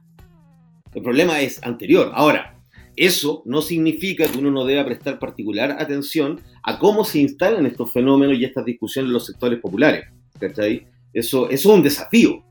[0.94, 2.12] El problema es anterior.
[2.14, 2.56] Ahora,
[2.96, 7.92] eso no significa que uno no deba prestar particular atención a cómo se instalan estos
[7.92, 10.06] fenómenos y estas discusiones en los sectores populares.
[10.40, 10.86] ¿Cachai?
[11.12, 12.44] Eso, eso es un desafío.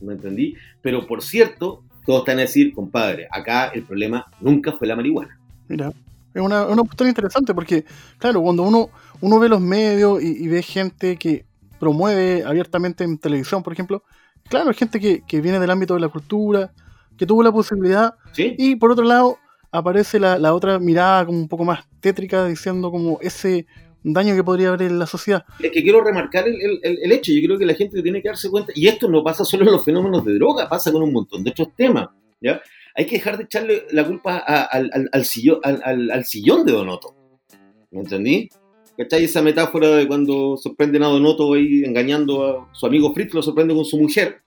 [0.00, 0.54] ¿Me entendí?
[0.80, 5.38] Pero por cierto, todos están a decir, compadre, acá el problema nunca fue la marihuana.
[5.68, 5.92] Mira,
[6.40, 7.84] es una, una postura interesante porque,
[8.18, 11.44] claro, cuando uno, uno ve los medios y, y ve gente que
[11.78, 14.02] promueve abiertamente en televisión, por ejemplo,
[14.48, 16.72] claro, hay gente que, que viene del ámbito de la cultura,
[17.16, 18.54] que tuvo la posibilidad, ¿Sí?
[18.58, 19.38] y por otro lado
[19.70, 23.66] aparece la, la otra mirada como un poco más tétrica diciendo como ese
[24.02, 25.44] daño que podría haber en la sociedad.
[25.58, 27.32] Es que quiero remarcar el, el- el- el hecho.
[27.32, 29.72] Yo creo que la gente tiene que darse cuenta, y esto no pasa solo en
[29.72, 32.08] los fenómenos de droga, pasa con un montón de otros temas.
[32.40, 32.60] ¿ya?
[32.98, 36.66] Hay que dejar de echarle la culpa a- al, al- al sillón, al, al- sillón
[36.66, 37.14] de Donoto.
[37.92, 38.50] ¿Me entendí?
[38.98, 39.24] ¿Cachai?
[39.24, 43.72] Esa metáfora de cuando sorprenden a Donoto ahí engañando a su amigo Fritz, lo sorprende
[43.74, 44.42] con su mujer,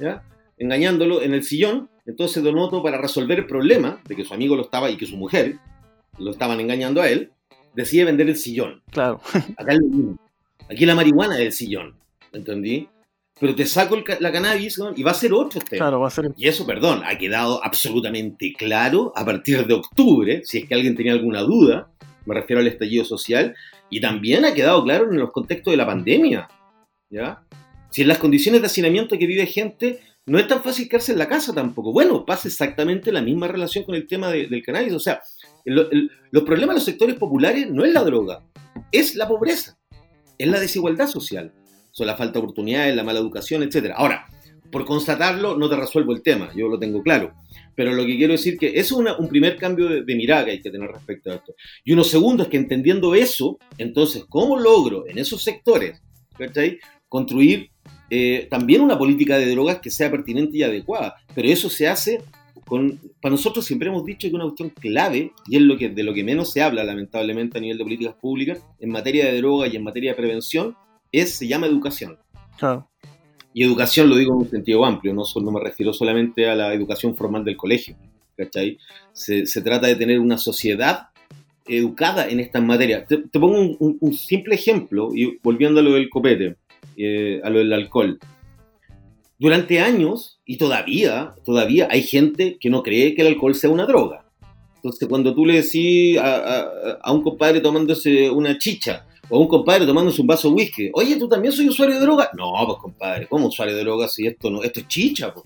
[0.00, 0.22] ¿ya?
[0.56, 1.90] engañándolo en el sillón.
[2.06, 5.16] Entonces Donoto, para resolver el problema de que su amigo lo estaba y que su
[5.16, 5.58] mujer
[6.18, 7.30] lo estaban engañando a él,
[7.74, 8.82] decide vender el sillón.
[8.90, 9.20] Claro,
[9.56, 10.16] Acá mismo.
[10.70, 11.96] Aquí la marihuana es el sillón,
[12.32, 12.88] ¿entendí?
[13.44, 15.80] Pero te saco el la cannabis y va a ser otro tema.
[15.84, 16.32] claro, va a ser.
[16.34, 20.96] Y eso, perdón, ha quedado absolutamente claro a partir de octubre, si es que alguien
[20.96, 21.90] tenía alguna duda,
[22.24, 23.54] me refiero al estallido social,
[23.90, 26.48] y también ha quedado claro en los contextos de la pandemia,
[27.10, 27.42] ¿ya?
[27.90, 31.18] Si en las condiciones de hacinamiento que vive gente, no es tan fácil quedarse en
[31.18, 31.92] la casa tampoco.
[31.92, 35.20] Bueno, pasa exactamente la misma relación con el tema de- del cannabis, o sea,
[35.66, 38.40] el- el- los problemas de los sectores populares no es la droga,
[38.90, 39.76] es la pobreza,
[40.38, 41.52] es la desigualdad social,
[41.94, 43.92] son la falta de oportunidades, la mala educación, etc.
[43.94, 44.26] Ahora,
[44.70, 47.32] por constatarlo, no te resuelvo el tema, yo lo tengo claro.
[47.76, 50.60] Pero lo que quiero decir que es un primer cambio de, de mirada que hay
[50.62, 51.54] que tener respecto a esto.
[51.84, 56.02] Y uno segundo es que entendiendo eso, entonces, ¿cómo logro en esos sectores
[57.08, 57.70] construir
[58.10, 61.14] eh, también una política de drogas que sea pertinente y adecuada?
[61.34, 62.20] Pero eso se hace
[62.66, 62.98] con...
[63.20, 66.12] Para nosotros siempre hemos dicho que una cuestión clave, y es lo que, de lo
[66.12, 69.76] que menos se habla lamentablemente a nivel de políticas públicas, en materia de droga y
[69.76, 70.76] en materia de prevención,
[71.20, 72.18] es, se llama educación.
[72.58, 72.88] Claro,
[73.52, 76.72] Y educación lo digo en un sentido amplio, no, no me refiero solamente a la
[76.74, 77.96] educación formal del colegio,
[78.36, 78.78] ¿cachai?
[79.12, 81.08] Se, se trata de tener una sociedad
[81.66, 83.06] educada en estas materias.
[83.08, 86.56] Te, te pongo un, un- un simple ejemplo, y volviendo a lo del copete,
[86.96, 88.18] eh, a lo del alcohol.
[89.38, 93.84] Durante años, y todavía, todavía hay gente que no cree que el alcohol sea una
[93.86, 94.24] droga.
[94.76, 99.48] Entonces, cuando tú le decís a, a- a un compadre tomándose una chicha, o un
[99.48, 102.30] compadre tomándose un vaso de whisky, oye, ¿tú también soy usuario de droga?
[102.36, 105.32] No, pues compadre, ¿cómo usuario de droga si esto no, esto es chicha?
[105.32, 105.44] pues?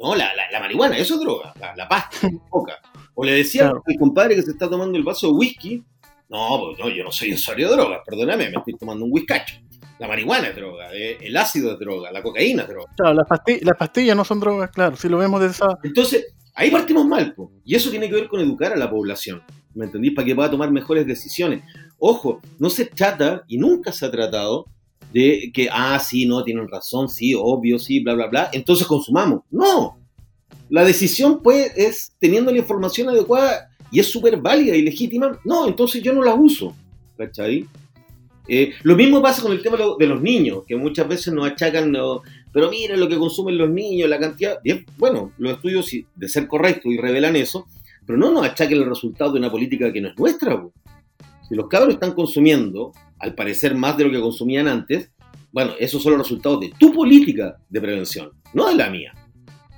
[0.00, 2.78] No, la, la, la marihuana, eso es droga, la, la pasta, la coca.
[3.14, 3.82] O le decía Claro.
[3.86, 5.82] al compadre que se está tomando el vaso de whisky,
[6.28, 9.56] no, pues no, yo no soy usuario de droga, perdóname, me estoy tomando un whiskacho.
[9.98, 12.92] La marihuana es droga, eh, el ácido es droga, la cocaína es droga.
[12.96, 15.66] claro las, pastillas, las pastillas no son drogas, claro, si lo vemos de esa.
[15.82, 17.50] Entonces, ahí partimos mal, po.
[17.64, 19.42] y eso tiene que ver con educar a la población,
[19.74, 20.14] ¿me entendís?
[20.14, 21.62] Para que pueda tomar mejores decisiones.
[21.98, 24.66] Ojo, no se trata, y nunca se ha tratado,
[25.12, 29.40] de que, ah, sí, no, tienen razón, sí, obvio, sí, bla, bla, bla, entonces consumamos.
[29.50, 29.98] No,
[30.68, 35.66] la decisión, pues, es teniendo la información adecuada y es súper válida y legítima, no,
[35.66, 36.74] entonces yo no la uso,
[37.16, 37.66] ¿cachai?
[38.46, 41.32] Eh, lo mismo pasa con el tema de lo- de los niños, que muchas veces
[41.34, 42.22] nos achacan, no,
[42.52, 44.58] pero miren lo que consumen los niños, la cantidad.
[44.62, 47.66] Bien, bueno, los estudios, de ser correctos y revelan eso,
[48.06, 50.66] pero no nos achaquen el resultado de una política que no es nuestra.
[51.48, 55.10] Si los cabros están consumiendo, al parecer, más de lo que consumían antes,
[55.50, 59.14] bueno, esos son los resultados de tu política de prevención, no de la mía.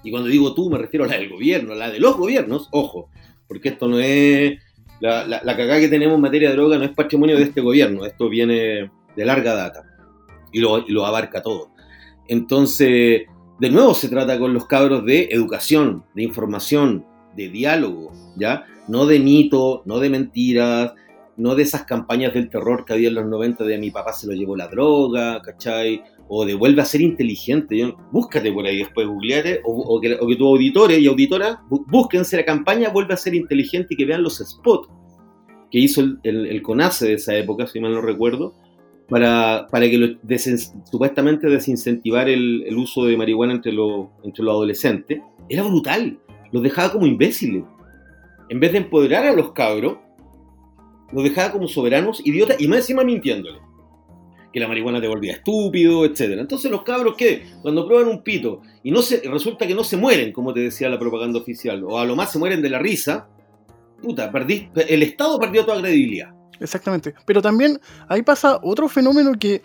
[0.02, 2.68] Y cuando digo tú, me refiero a la del gobierno, a la de los gobiernos,
[2.72, 3.10] ojo,
[3.46, 4.58] porque esto no es.
[5.00, 8.04] La, la, cagada que tenemos en materia de droga no es patrimonio de este gobierno,
[8.04, 9.82] esto viene de larga data
[10.52, 11.70] y lo, y lo abarca todo.
[12.28, 13.22] Entonces,
[13.58, 18.66] de nuevo se trata con los cabros de educación, de información, de diálogo, ¿ya?
[18.88, 20.92] No de mito, no de mentiras,
[21.40, 24.26] no de esas campañas del terror que había en los 90 de mi papá se
[24.26, 26.02] lo llevó la droga, ¿cachai?
[26.28, 27.78] O de vuelve a ser inteligente.
[27.78, 32.44] Yo, búscate por ahí después, googleate, o, que, o tus auditores y auditoras búsquense la
[32.44, 34.88] campaña vuelve a ser inteligente y que vean los spots
[35.70, 38.54] que hizo el, el, CONACE de esa época, si mal no recuerdo,
[39.08, 40.08] para, para que lo,
[40.90, 45.20] supuestamente desincentivar el, el, uso de marihuana entre, los entre los adolescentes.
[45.48, 46.18] Era brutal,
[46.52, 47.64] los dejaba como imbéciles.
[48.48, 49.98] En vez de empoderar a los cabros,
[51.12, 53.58] los dejaba como soberanos, idiotas y más encima mintiéndole.
[54.52, 56.38] Que la marihuana te volvía estúpido, etc.
[56.38, 59.96] Entonces los cabros que cuando prueban un pito y no se, resulta que no se
[59.96, 62.78] mueren, como te decía la propaganda oficial, o a lo más se mueren de la
[62.78, 63.28] risa,
[64.02, 66.34] puta, perdí, el Estado perdió toda credibilidad.
[66.60, 67.14] Exactamente.
[67.24, 69.62] Pero también ahí pasa otro fenómeno que,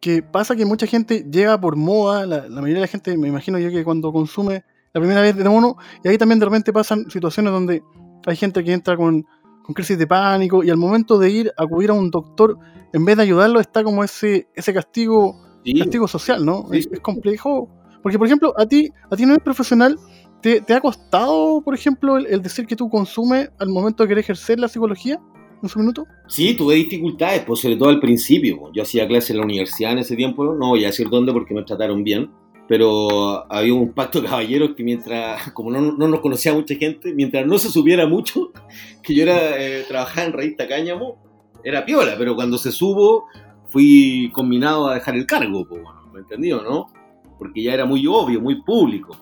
[0.00, 3.58] que pasa que mucha gente llega por moda, la, mayoría de la gente, me imagino
[3.58, 7.10] yo que cuando consume la primera vez de uno, y ahí también de repente pasan
[7.10, 7.82] situaciones donde
[8.26, 9.26] hay gente que entra con
[9.66, 12.56] con crisis de pánico y al momento de ir a acudir a un doctor,
[12.92, 15.42] en vez de ayudarlo, está como ese, ese castigo,
[15.78, 16.72] castigo social, ¿no?
[16.72, 17.68] Es, complejo.
[18.00, 19.98] Porque, por ejemplo, a ti, a ti no eres profesional,
[20.40, 24.60] ¿te, ha costado, por ejemplo, el, decir que tú consumes al momento de querer ejercer
[24.60, 25.20] la psicología?
[25.62, 26.06] en su minuto?
[26.28, 28.70] Sí, tuve dificultades, pues sobre todo al principio.
[28.74, 31.54] Yo hacía clases en la universidad en ese tiempo, no voy a decir dónde porque
[31.54, 32.30] me trataron bien
[32.68, 37.14] pero había un pacto de caballeros que mientras, como no, no, nos conocía mucha gente,
[37.14, 38.52] mientras no se supiera mucho
[39.02, 41.16] que yo era eh, trabajaba en Revista Cáñamo,
[41.62, 43.26] era piola, pero cuando se subo
[43.68, 46.92] fui combinado a dejar el cargo, pues, bueno, ¿me entendió, no?
[47.38, 49.16] Porque ya era muy obvio, muy público.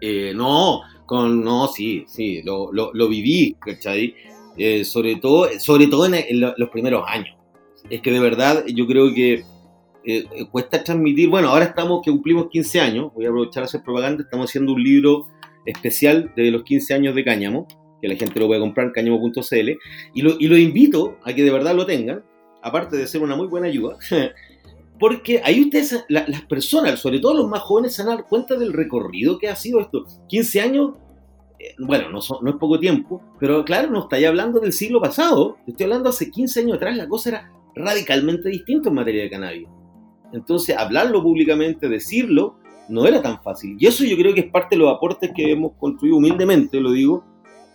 [0.00, 4.14] Eh, no, con, no, sí, sí, lo, lo, lo viví, ¿cachai?
[4.56, 7.36] Eh, sobre todo, sobre todo en, en los primeros años.
[7.88, 9.44] Es que de verdad yo creo que
[10.08, 13.66] eh, eh, cuesta transmitir, bueno, ahora estamos que cumplimos 15 años, voy a aprovechar a
[13.66, 15.26] hacer propaganda, estamos haciendo un libro
[15.64, 17.66] especial de los 15 años de Cáñamo,
[18.00, 19.70] que la gente lo puede comprar en cáñamo.cl,
[20.14, 22.22] y lo, invito a que de verdad lo tengan,
[22.62, 23.96] aparte de ser una muy buena ayuda,
[25.00, 28.54] porque ahí ustedes, las personas, sobre todo los más jóvenes, se van a dar cuenta
[28.54, 30.04] del recorrido que ha sido esto.
[30.28, 30.92] 15 años,
[31.58, 35.56] eh, bueno, no, no, es poco tiempo, pero claro, no estáis hablando del siglo pasado,
[35.66, 39.66] estoy hablando hace 15 años atrás, la cosa era radicalmente distinta en materia de cannabis.
[40.36, 42.58] Entonces, hablarlo públicamente, decirlo,
[42.88, 43.76] no era tan fácil.
[43.78, 46.92] Y eso yo creo que es parte de los aportes que hemos construido humildemente, lo
[46.92, 47.24] digo,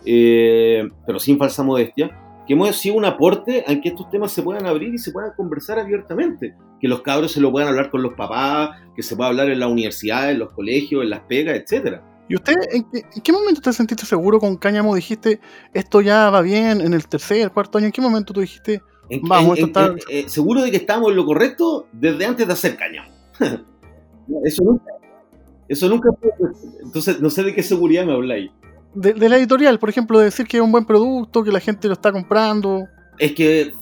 [0.05, 4.41] eh, pero sin falsa modestia, que hemos sido un aporte a que estos temas se
[4.41, 6.55] puedan abrir y se puedan conversar abiertamente.
[6.80, 9.59] Que los cabros se lo puedan hablar con los papás, que se pueda hablar en
[9.59, 12.03] la universidad, en los colegios, en las pegas, etcétera.
[12.28, 12.86] ¿Y usted en
[13.22, 14.95] qué, momento te sentiste seguro con Cáñamo?
[14.95, 15.41] Dijiste,
[15.74, 17.88] esto ya va bien en el tercer, cuarto año.
[17.88, 18.82] ¿En qué momento tú dijiste,
[19.24, 19.59] Vamos,
[20.09, 23.07] eh, seguro de que estamos en lo correcto desde antes de hacer caña.
[24.45, 24.91] eso nunca.
[25.68, 26.09] Eso nunca
[26.84, 28.51] Entonces, no sé de qué seguridad me habláis.
[28.93, 31.62] De, de, la editorial, por ejemplo, de decir que es un buen producto, que la
[31.62, 32.88] gente lo está comprando.
[33.18, 33.74] Es que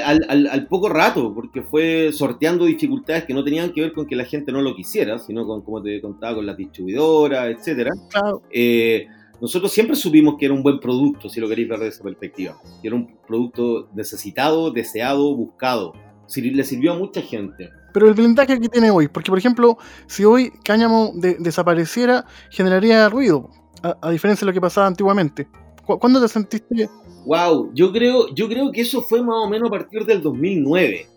[0.00, 4.24] al, poco rato, porque fue sorteando dificultades que no tenían que ver con que la
[4.24, 7.90] gente no lo quisiera, sino con, como te contaba, con las distribuidoras, etcétera.
[8.08, 8.42] Claro.
[8.50, 9.06] Eh,
[9.42, 12.62] nosotros siempre supimos que era un buen producto, si lo queréis ver desde esa perspectiva.
[12.80, 15.94] Que era un producto necesitado, deseado, buscado.
[16.36, 17.70] Le sirvió a mucha gente.
[17.92, 23.50] Pero el blindaje que tiene hoy, porque por ejemplo, si hoy Cáñamo desapareciera, generaría ruido,
[23.82, 25.48] a, diferencia de lo que pasaba antiguamente.
[25.84, 26.88] ¿Cuándo te sentiste?
[27.26, 31.08] Wow, yo creo, yo creo que eso fue más o menos a partir del 2009,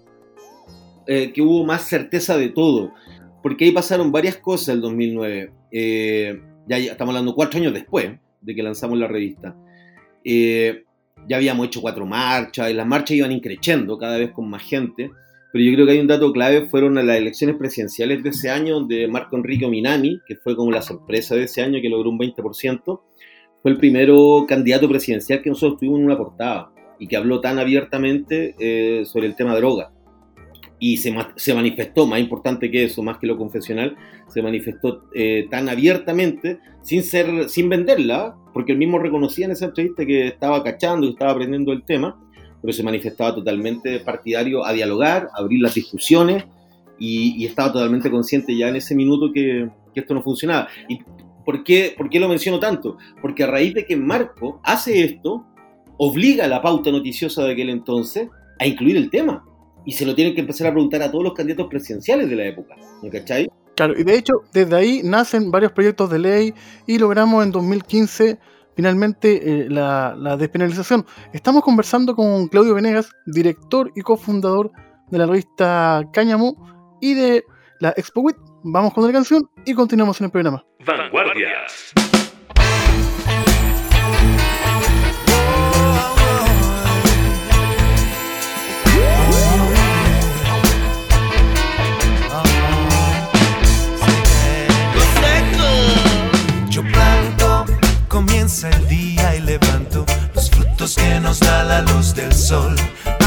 [1.06, 2.92] eh, que hubo más certeza de todo,
[3.44, 5.54] porque ahí pasaron varias cosas el 2009.
[5.72, 8.12] Eh, ya, estamos hablando cuatro años después
[8.42, 9.56] de que lanzamos la revista,
[10.24, 10.84] eh,
[11.28, 15.10] ya habíamos hecho cuatro marchas, y las marchas iban increciendo cada vez con más gente,
[15.52, 18.76] pero yo creo que hay un dato clave, fueron las elecciones presidenciales de ese año,
[18.76, 22.20] donde Marco Enrique Minami, que fue como la sorpresa de ese año, que logró un
[22.20, 23.02] 20%,
[23.62, 27.58] fue el primero candidato presidencial que nosotros tuvimos en una portada y que habló tan
[27.58, 29.95] abiertamente eh, sobre el tema droga
[30.80, 33.96] y se, se, manifestó, más importante que eso, más que lo confesional,
[34.28, 39.66] se manifestó eh, tan abiertamente, sin, ser, sin venderla, porque él mismo reconocía en esa
[39.66, 42.20] entrevista que estaba cachando, y estaba aprendiendo el tema,
[42.62, 46.46] pero se manifestaba totalmente partidario a dialogar, a abrir las discusiones
[47.00, 50.68] y, y estaba totalmente consciente ya en ese minuto que, que esto no funcionaba.
[50.90, 51.00] ¿Y
[51.46, 52.98] por qué, por qué lo menciono tanto?
[53.22, 55.46] Porque a raíz de que Marco hace esto,
[55.98, 59.44] obliga a la pauta noticiosa de aquel entonces a incluir el tema.
[59.86, 62.46] Y se lo tienen que empezar a preguntar a todos los candidatos presidenciales de la
[62.46, 62.76] época.
[63.04, 63.48] ¿Me cachai?
[63.76, 66.54] Claro, y de hecho, desde ahí nacen varios proyectos de ley
[66.88, 68.40] y logramos en 2015
[68.76, 71.06] finalmente eh, la, la despenalización.
[71.34, 74.72] Estamos conversando con Claudio Venegas, director y cofundador
[75.10, 77.44] de la revista Cáñamo y de
[77.80, 78.38] la Expo WIT.
[78.64, 80.66] Vamos con la canción y continuamos en el programa.
[80.86, 81.94] Vanguardias.
[100.86, 102.76] Frutos que nos da la luz del sol.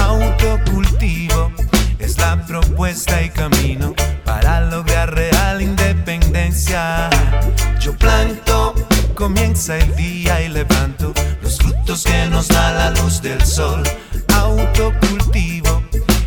[0.03, 1.53] Autocultivo
[1.99, 3.95] es la propuesta y camino
[4.25, 7.11] para lograr real independencia.
[7.81, 8.75] Yo planto,
[9.15, 13.83] comienza el día y levanto los frutos que nos da la luz del sol.
[14.35, 15.83] Autocultivo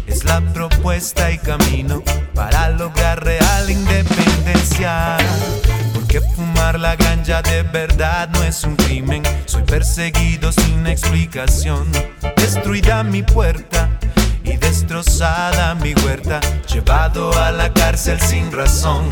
[0.08, 2.04] es la propuesta y camino
[2.34, 5.18] para lograr real independencia.
[6.12, 9.24] Porque fumar la ganja de verdad no es un crimen.
[9.45, 11.89] Soy perseguido sin explicación.
[12.36, 13.89] Destruida mi puerta
[14.43, 16.41] y destrozada mi huerta.
[16.68, 19.09] Llevado a la cárcel sin razón.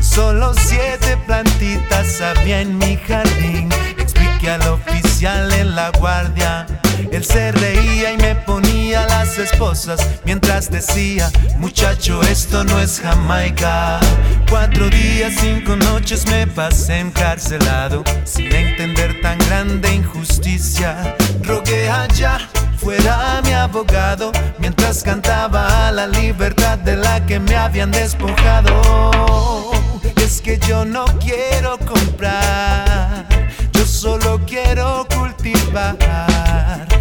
[0.00, 3.68] Solo siete plantitas había en mi jardín.
[3.98, 6.68] Expliqué al oficial en la guardia.
[7.10, 14.00] Él se reía y me ponía las esposas mientras decía, muchacho, esto no es Jamaica.
[14.48, 21.16] Cuatro días, cinco noches me pasé encarcelado sin entender tan grande injusticia.
[21.42, 22.38] Rogué allá
[22.82, 29.70] fuera mi abogado mientras cantaba a la libertad de la que me habían despojado.
[30.16, 33.26] Es que yo no quiero comprar,
[33.72, 36.91] yo solo quiero cultivar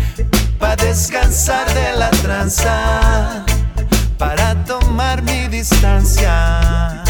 [0.61, 3.43] para descansar de la tranza,
[4.17, 7.03] para tomar mi distancia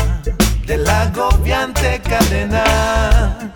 [0.65, 3.51] de la agobiante cadena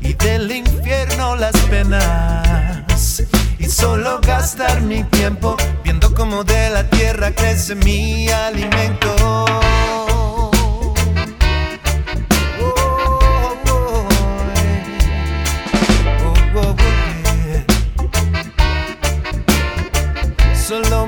[0.00, 3.22] y del infierno las penas.
[3.58, 9.44] Y solo gastar mi tiempo viendo cómo de la tierra crece mi alimento.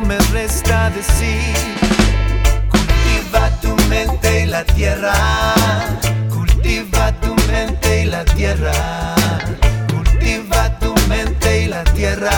[0.09, 1.55] Me resta decir,
[2.71, 5.13] cultiva tu mente y la tierra,
[6.31, 8.73] cultiva tu mente y la tierra,
[9.93, 12.31] cultiva tu mente y la tierra,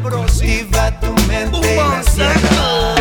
[0.00, 2.99] cultiva tu mente y la tierra.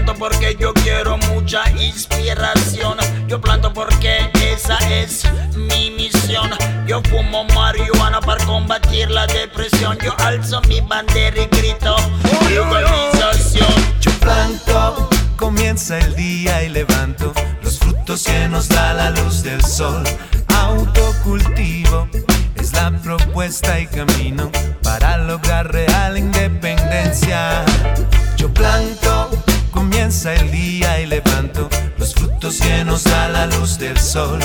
[0.00, 2.96] Yo planto porque yo quiero mucha inspiración.
[3.28, 5.24] Yo planto porque esa es
[5.54, 6.50] mi misión.
[6.86, 9.98] Yo fumo marihuana para combatir la depresión.
[10.02, 11.96] Yo alzo mi bandera y grito
[12.48, 13.68] legalización.
[14.00, 19.62] Yo planto, comienza el día y levanto los frutos que nos da la luz del
[19.62, 20.02] sol.
[20.48, 22.08] Autocultivo
[22.54, 24.50] es la propuesta y camino
[24.82, 27.66] para lograr real independencia.
[28.38, 29.28] Yo planto,
[30.10, 34.40] comienza el día y levanto los frutos que nos da la luz del sol.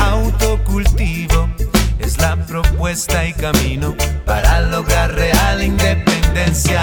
[0.00, 1.50] Autocultivo
[1.98, 3.94] es la propuesta y camino
[4.24, 6.80] para lograr real independencia.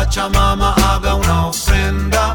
[0.00, 2.34] Pachamama haga una ofrenda.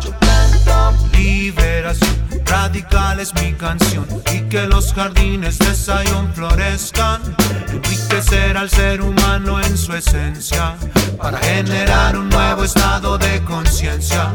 [1.13, 7.23] Liberación radical es mi canción y que los jardines de Zion florezcan.
[7.71, 10.75] Enriquecer al ser humano en su esencia
[11.17, 14.31] para generar un nuevo estado de conciencia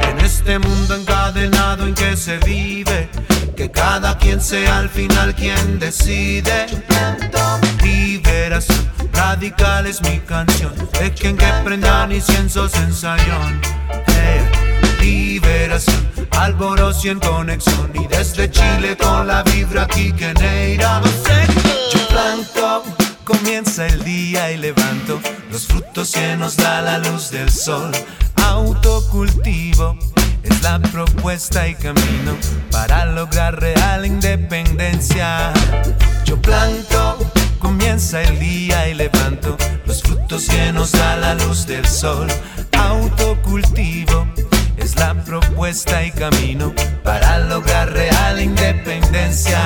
[0.00, 3.08] en este mundo encadenado en que se vive.
[3.56, 6.66] Que cada quien sea al final quien decide.
[7.80, 8.91] Liberación
[9.32, 10.74] radical es mi canción.
[10.98, 13.60] De quien que prendan inciensos en Zion.
[14.06, 14.40] Hey,
[15.00, 17.90] liberación, alborocio en conexión.
[17.94, 21.00] Y desde Chile con la vibra aquí que neira.
[21.92, 22.82] Yo planto,
[23.24, 25.18] comienza el día y levanto
[25.50, 27.90] los frutos que nos da la luz del sol.
[28.36, 30.11] Autocultivo es
[30.62, 32.36] la propuesta y camino
[32.70, 35.52] para lograr real independencia.
[36.24, 37.18] Yo planto,
[37.58, 39.56] comienza el día y levanto
[39.86, 42.26] los frutos que nos da la luz del sol.
[42.78, 44.26] Autocultivo
[44.76, 49.58] es la propuesta y camino para lograr real independencia.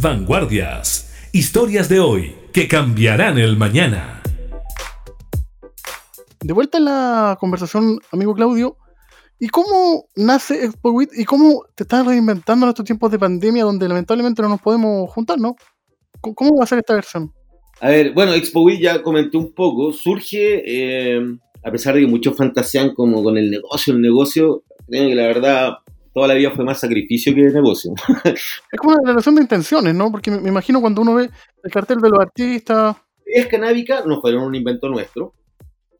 [0.00, 1.28] Vanguardias.
[1.32, 4.22] Historias de hoy que cambiarán el mañana.
[6.40, 8.76] De vuelta en la conversación, amigo Claudio,
[9.40, 13.88] ¿y cómo nace ExpoWIT y cómo te estás reinventando en estos tiempos de pandemia donde
[13.88, 15.56] lamentablemente no nos podemos juntar, ¿no?
[16.20, 17.32] ¿Cómo- ¿Cómo va a ser esta versión?
[17.80, 19.92] A ver, bueno, ExpoWeek ya comenté un poco.
[19.92, 21.20] Surge, eh,
[21.64, 25.26] a pesar de que muchos fantasean como con el negocio, el negocio, creo que la
[25.26, 25.72] verdad
[26.18, 27.92] toda la vida fue más sacrificio que negocio.
[28.34, 30.10] Es como una declaración de intenciones, ¿no?
[30.10, 31.30] Porque me, me imagino cuando uno ve
[31.62, 35.34] el cartel de los artistas, Es canábica, no fueron un invento nuestro.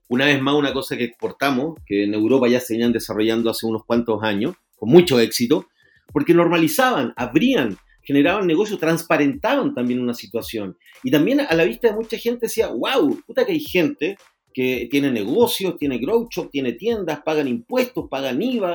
[0.09, 3.65] Una vez más, una cosa que exportamos, que en Europa ya se venían desarrollando hace
[3.67, 5.69] unos cuantos años, con mucho éxito,
[6.13, 10.77] porque normalizaban, abrían, generaban negocios, transparentaban también una situación.
[11.05, 14.17] Y también a la vista de mucha gente decía, wow, puta que hay gente
[14.59, 18.75] que tiene negocios, tiene grow shop, tiene tiendas, pagan impuestos, pagan IVA,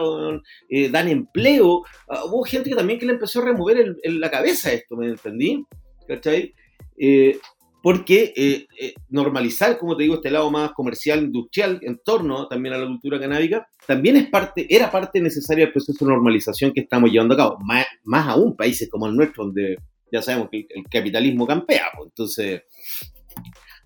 [0.70, 1.84] eh, dan empleo.
[2.08, 4.96] Ah, hubo gente que también que le empezó a remover el- el- la cabeza esto,
[4.96, 5.62] ¿me entendí?
[6.08, 6.54] ¿Cachai?
[6.98, 7.38] Eh,
[7.82, 12.76] porque eh, eh, normalizar, como te digo, este lado más comercial, industrial, en torno también
[12.76, 16.80] a la cultura canábica, también es parte, era parte necesaria del proceso de normalización que
[16.80, 17.58] estamos llevando a cabo.
[17.62, 19.76] Más, más aún países como el nuestro, donde
[20.10, 21.88] ya sabemos que el, el capitalismo campea.
[21.98, 22.08] pues.
[22.08, 22.62] Entonces,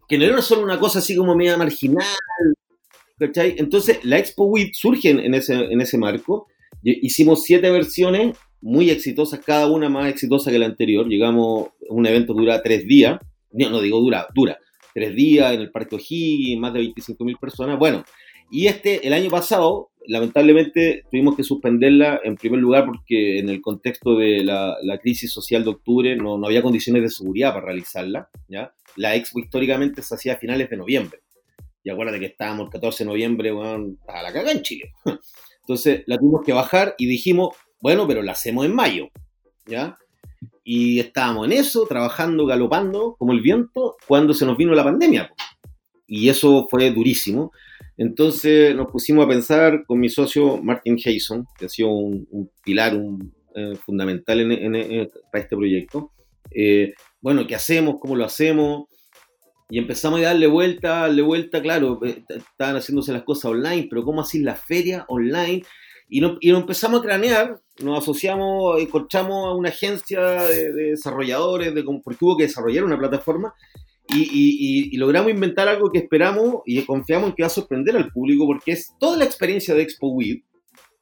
[0.07, 2.05] que no era solo una cosa así como media marginal,
[3.19, 3.55] ¿cachai?
[3.57, 6.47] Entonces, la Expo WIT surge en, ese, en ese marco.
[6.83, 11.07] Hicimos siete versiones muy exitosas, cada una más exitosa que la anterior.
[11.07, 13.19] Llegamos, un evento dura tres días,
[13.51, 14.57] no, no digo dura, dura,
[14.93, 17.77] tres días en el Parque O'Higgins, más de 25.000 personas.
[17.77, 18.03] Bueno,
[18.49, 23.61] y este, el año pasado, lamentablemente tuvimos que suspenderla en primer lugar porque en el
[23.61, 27.65] contexto de la, la crisis social de octubre no, no había condiciones de seguridad para
[27.65, 28.29] realizarla.
[28.47, 28.73] ¿ya?
[28.97, 31.19] La expo históricamente se hacía a finales de noviembre.
[31.83, 34.91] Y acuérdate que estábamos el 14 de noviembre, weón, a la caga en Chile.
[35.61, 39.07] Entonces la tuvimos que bajar y dijimos, bueno, pero la hacemos en mayo.
[39.65, 39.97] ¿Ya?
[40.63, 45.31] Y estábamos en eso, trabajando, galopando como el viento, cuando se nos vino la pandemia.
[46.07, 47.51] Y eso fue durísimo.
[47.97, 52.95] Entonces nos pusimos a pensar con mi socio Martin Jason, que ha sido un, pilar
[52.95, 56.11] un, eh, fundamental en- en- en- para este proyecto.
[56.51, 57.95] Eh, bueno, ¿qué hacemos?
[57.99, 58.85] ¿Cómo lo hacemos?
[59.69, 64.03] Y empezamos a darle vuelta, darle vuelta, claro, eh, estaban haciéndose las cosas online, pero
[64.03, 65.63] ¿cómo así la feria online?
[66.09, 70.83] Y, no- y nos empezamos a cranear, nos asociamos, encontramos a una agencia de, de
[70.91, 73.53] desarrolladores, de, porque hubo que desarrollar una plataforma,
[74.07, 77.97] y- y- y logramos inventar algo que esperamos y confiamos en que va a sorprender
[77.97, 80.43] al público, porque es toda la experiencia de Expo Weed,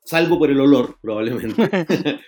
[0.03, 1.55] salvo por el olor, probablemente.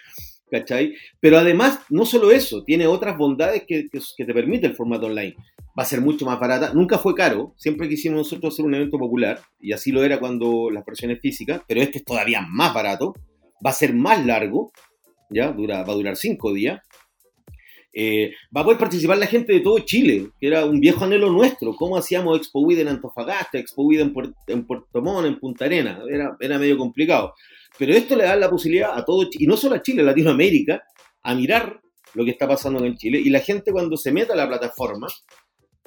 [0.50, 0.94] ¿Cachai?
[1.20, 5.08] Pero además, no solo eso, tiene otras bondades que, que- que te permite el formato
[5.08, 5.36] online.
[5.78, 6.72] Va a ser mucho más barata.
[6.74, 7.54] Nunca fue caro.
[7.58, 9.40] Siempre quisimos nosotros hacer un evento popular.
[9.60, 11.62] Y así lo era cuando las versiones físicas.
[11.68, 13.14] Pero este es todavía más barato.
[13.64, 14.72] Va a ser más largo.
[15.30, 15.52] ¿Ya?
[15.52, 16.80] Dura, va a durar cinco días.
[17.94, 21.32] Eh, va a poder participar la gente de todo Chile, que era un viejo anhelo
[21.32, 21.76] nuestro.
[21.76, 25.66] ¿Cómo hacíamos Expo Weed en Antofagasta, Expo Weed en, Puer- en Puerto Montt, en Punta
[25.66, 26.00] Arena?
[26.10, 27.34] Era, era medio complicado.
[27.78, 30.84] Pero esto le da la posibilidad a todo, y no solo a Chile, a Latinoamérica,
[31.24, 31.80] a mirar
[32.14, 33.20] lo que está pasando en Chile.
[33.24, 35.08] Y la gente cuando se meta a la plataforma,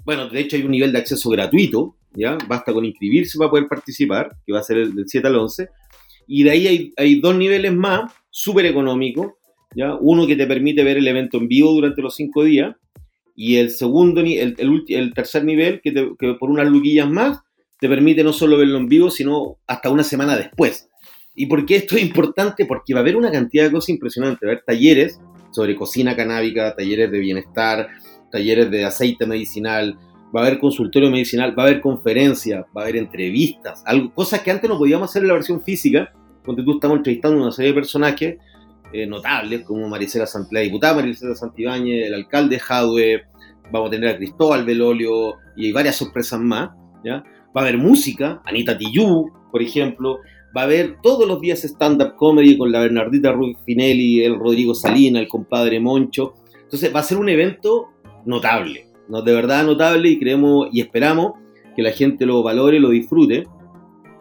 [0.04, 2.38] bueno, de hecho hay un nivel de acceso gratuito, ¿ya?
[2.48, 5.68] Basta con inscribirse para poder participar, que va a ser el del 7 al 11.
[6.26, 9.32] Y de ahí hay, hay dos niveles más, súper económicos,
[9.74, 9.94] ¿ya?
[9.96, 12.74] Uno que te permite ver el evento en vivo durante los cinco días,
[13.34, 17.38] Y el segundo, el, el, el tercer nivel, que, te- que por unas luquillas más,
[17.80, 20.89] te permite no solo verlo en vivo, sino hasta una semana después.
[21.40, 22.66] ¿Y por qué esto es importante?
[22.66, 24.46] Porque va a haber una cantidad de cosas impresionantes.
[24.46, 25.18] Va a haber talleres
[25.52, 27.88] sobre cocina canábica, talleres de bienestar,
[28.30, 29.98] talleres de aceite medicinal,
[30.36, 34.40] va a haber consultorio medicinal, va a haber conferencias, va a haber entrevistas, algo, cosas
[34.42, 36.12] que antes no podíamos hacer en la versión física,
[36.46, 38.38] donde tú estamos entrevistando una serie de personajes
[38.92, 43.22] eh, notables, como Maricela Sant- diputada Maricela Santibáñez, el alcalde Jadwe,
[43.72, 46.70] vamos a tener a Cristóbal Belolio y varias sorpresas más,
[47.02, 47.24] ¿ya?
[47.56, 50.18] Va a haber música, Anita Tijoux, por ejemplo,
[50.56, 55.20] va a haber todos los días stand-up comedy con la Bernardita Rufinelli, el Rodrigo Salina,
[55.20, 56.34] el compadre Moncho.
[56.62, 57.88] Entonces va a ser un evento
[58.26, 59.22] notable, ¿no?
[59.22, 61.32] de verdad notable y creemos y esperamos
[61.74, 63.44] que la gente lo valore, lo disfrute.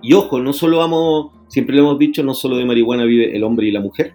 [0.02, 3.44] Y ojo, no solo vamos, siempre le hemos dicho, no solo de marihuana vive el
[3.44, 4.14] hombre y la mujer.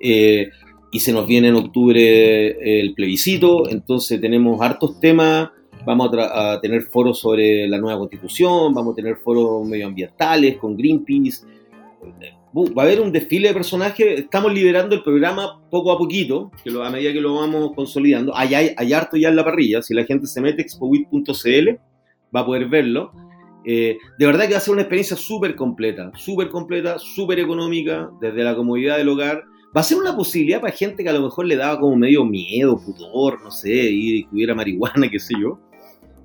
[0.00, 0.50] Eh,
[0.90, 5.50] y se nos viene en octubre el plebiscito, entonces tenemos hartos temas,
[5.88, 11.46] vamos a, tener foros sobre la nueva constitución, vamos a tener foros medioambientales con Greenpeace,
[12.54, 16.70] va a haber un desfile de personajes, estamos liberando el programa poco a poquito, que
[16.70, 19.94] a medida que lo vamos consolidando, hay, hay, hay harto ya en la parrilla, si
[19.94, 21.68] la gente se mete expowit.cl
[22.36, 23.10] va a poder verlo.
[23.64, 28.10] Eh, de verdad que va a ser una experiencia súper completa, súper completa, súper económica,
[28.20, 29.42] desde la comodidad del hogar.
[29.74, 32.26] Va a ser una posibilidad para gente que a lo mejor le daba como medio
[32.26, 35.58] miedo, pudor, no sé, y hubiera marihuana, qué sé yo.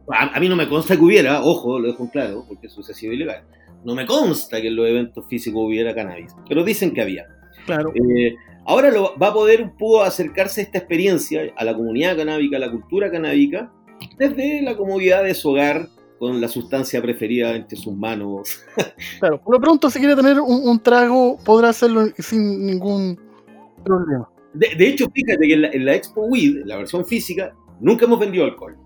[0.10, 2.82] A, a mí no me consta que hubiera, ojo, lo dejo en claro, porque eso
[2.82, 3.43] ha sido ilegal.
[3.84, 7.28] No me consta que en los eventos físicos hubiera cannabis, pero dicen que había.
[7.66, 7.91] Claro.
[7.95, 8.36] Eh,
[8.66, 12.60] ahora lo, va a poder un poco acercarse esta experiencia a la comunidad canábica, a
[12.60, 13.72] la cultura canábica,
[14.18, 15.88] desde la comodidad de su hogar,
[16.20, 18.64] con la sustancia preferida entre sus manos.
[19.20, 23.20] Claro, por lo pronto, si quiere tener un, un trago, podrá hacerlo sin ningún
[23.84, 24.30] problema.
[24.54, 28.06] De, de hecho, fíjate que en la, en la Expo Weed, la versión física, nunca
[28.06, 28.78] hemos vendido alcohol.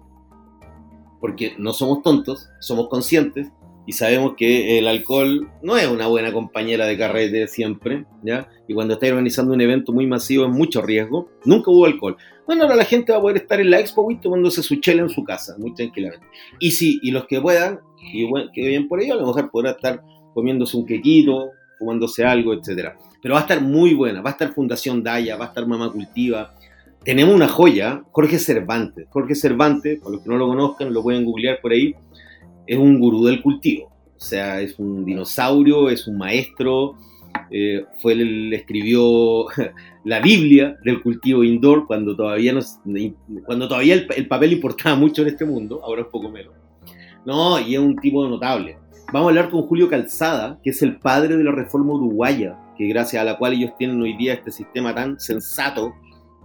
[1.20, 3.52] Porque no somos tontos, somos conscientes
[3.88, 8.50] y sabemos que el alcohol no es una buena compañera de carrete siempre, ¿ya?
[8.68, 11.30] Y cuando estáis organizando un evento muy masivo es mucho riesgo.
[11.46, 12.18] Nunca hubo alcohol.
[12.46, 15.04] Bueno, ahora la gente va a poder estar en la Expo Weed tomándose su chela
[15.04, 16.28] en su casa, muy tranquilamente.
[16.60, 17.80] Y sí, y los que puedan,
[18.12, 20.04] y que bien por ello, a lo mejor podrá estar
[20.34, 22.98] comiéndose un quequito, fumándose algo, etcétera.
[23.22, 25.92] Pero va a estar muy buena, va a estar Fundación Daya, va a estar Mamá
[25.92, 26.56] Cultiva.
[27.08, 29.08] Tenemos una joya, Jorge Cervantes.
[29.12, 31.96] Jorge Cervantes, para los que no lo conozcan, lo pueden googlear por ahí,
[32.66, 33.86] es un gurú del cultivo.
[33.86, 36.96] O sea, es un dinosaurio, es un maestro,
[37.50, 39.46] eh, fue el, escribió
[40.04, 42.60] la Biblia del cultivo indoor cuando todavía, no,
[43.46, 46.56] cuando todavía el, el papel importaba mucho en este mundo, ahora es poco menos.
[47.26, 48.80] No, y es un tipo notable.
[49.14, 52.86] Vamos a hablar con Julio Calzada, que es el padre de la reforma uruguaya, que
[52.88, 55.94] gracias a la cual ellos tienen hoy día este sistema tan sensato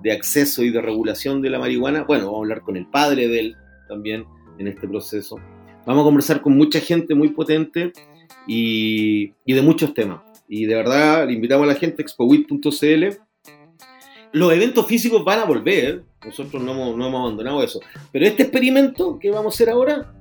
[0.03, 2.05] de acceso y de regulación de la marihuana.
[2.05, 3.57] Bueno, vamos a hablar con el padre de él
[3.88, 4.24] también
[4.59, 5.38] en este proceso.
[5.86, 7.92] Vamos a conversar con mucha gente muy potente
[8.46, 10.20] y, de muchos temas.
[10.48, 13.18] Y de verdad, le invitamos a la gente a expowit.cl.
[14.32, 17.80] Los eventos físicos van a volver, nosotros no hemos, no abandonado eso.
[18.12, 20.14] Pero este experimento que vamos a hacer ahora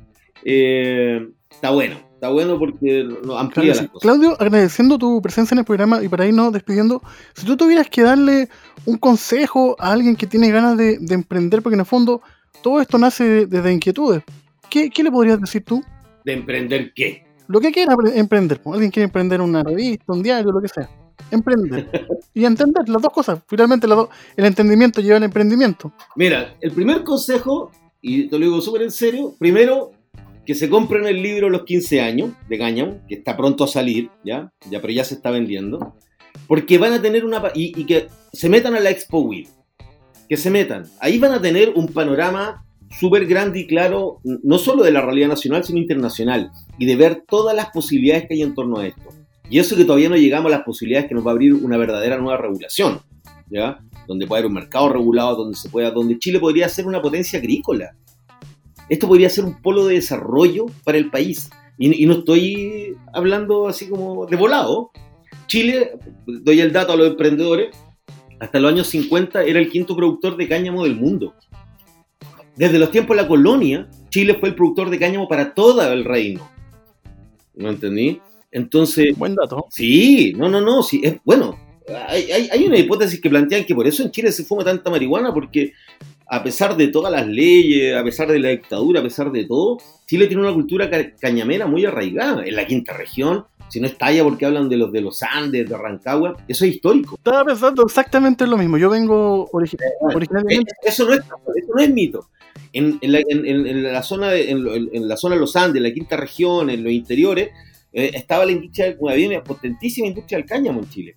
[0.43, 3.88] eh, está bueno, está bueno porque nos amplía Claro, las sí.
[3.88, 4.01] cosas.
[4.03, 7.01] Claudio, agradeciendo tu presencia en el programa y para irnos despidiendo,
[7.34, 8.47] si tú tuvieras que darle
[8.86, 12.22] un consejo a alguien que tiene ganas de, de emprender, porque en el fondo
[12.61, 14.22] todo esto nace de- desde inquietudes,
[14.69, 15.82] ¿qué, qué le podrías decir tú?
[16.24, 17.26] ¿De emprender qué?
[17.47, 20.67] Lo que quiera pre- emprender, pues, alguien quiere emprender una revista, un diario, lo que
[20.67, 20.88] sea.
[21.32, 21.89] Emprender.
[22.36, 23.39] y entender las dos cosas.
[23.47, 25.91] Finalmente, las dos- el entendimiento lleva al emprendimiento.
[26.15, 29.91] Mira, el primer consejo, y te lo digo súper en serio, primero,
[30.52, 34.10] que se compren el libro Los 15 años de Cáñamo, que está pronto a salir,
[34.26, 34.52] ¿ya?
[34.70, 35.95] ya pero ya se está vendiendo,
[36.45, 37.41] porque van a tener una...
[37.56, 39.47] Y, y que se metan a la Expo Weed,
[40.28, 40.88] que se metan.
[40.99, 42.66] Ahí van a tener un panorama
[42.99, 47.24] súper grande y claro, no solo de la realidad nacional, sino internacional, y de ver
[47.26, 49.08] todas las posibilidades que hay en torno a esto.
[49.49, 51.78] Y eso que todavía no llegamos a las posibilidades que nos va a abrir una
[51.78, 52.99] verdadera nueva regulación,
[53.49, 53.80] ¿ya?
[54.06, 57.39] Donde puede haber un mercado regulado, donde se pueda, donde Chile podría ser una potencia
[57.39, 57.95] agrícola.
[58.91, 61.49] Esto podría ser un polo de desarrollo para el país.
[61.77, 64.91] Y, y no estoy hablando así como de volado.
[65.47, 65.93] Chile,
[66.27, 67.75] doy el dato a los emprendedores,
[68.39, 71.33] hasta los años 50 era el quinto productor de cáñamo del mundo.
[72.55, 76.03] Desde los tiempos de la colonia, Chile fue el productor de cáñamo para todo el
[76.03, 76.49] reino.
[77.55, 78.19] ¿No entendí?
[78.51, 79.67] Entonces, Buen dato.
[79.69, 81.57] Sí, no, no, no, sí, es bueno.
[82.07, 84.89] Hay, hay- hay una hipótesis que plantean que por eso en Chile se fuma tanta
[84.89, 85.71] marihuana, porque
[86.34, 89.79] a pesar de todas las leyes, a pesar de la dictadura, a pesar de todo,
[90.07, 92.45] Chile tiene una cultura ca- cañamera muy arraigada.
[92.45, 95.67] En la quinta región, si no está allá porque hablan de los de los Andes,
[95.69, 97.15] de Rancagua, eso es histórico.
[97.15, 98.77] Estaba pensando exactamente en lo mismo.
[98.77, 100.71] Yo vengo origi- Eh, originalmente.
[100.84, 102.29] Eso no es, eso no es mito.
[102.73, 105.84] en, en la, en- en- la zona de, en la zona de los Andes, en
[105.84, 107.49] la quinta región, en los interiores,
[107.91, 111.13] eh, estaba la industria, había una potentísima industria del cáñamo en Chile,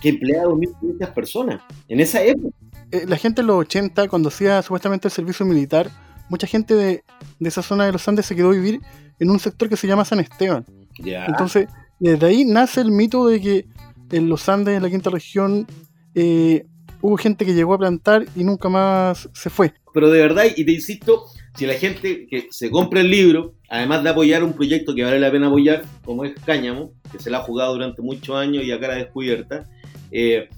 [0.00, 2.56] que empleaba a 2.500 personas en esa época.
[2.92, 5.90] Eh, la gente en los 80, cuando hacía supuestamente el servicio militar,
[6.28, 7.04] mucha gente de,
[7.40, 8.80] de esa zona de los Andes se quedó a vivir
[9.18, 10.64] en un sector que se llama San Esteban.
[10.98, 11.24] Ya.
[11.26, 11.68] Entonces,
[11.98, 13.66] desde ahí nace el mito de que
[14.10, 15.66] en los Andes, en la quinta región,
[16.14, 16.66] eh,
[17.00, 19.72] hubo gente que llegó a plantar y nunca más se fue.
[19.94, 21.24] Pero de verdad, y te insisto,
[21.56, 25.18] si la gente que se compra el libro, además de apoyar un proyecto que vale
[25.18, 28.72] la pena apoyar, como es Cáñamo, que se la ha jugado durante muchos años y
[28.72, 29.64] a cara descubierta,
[30.10, 30.48] eh,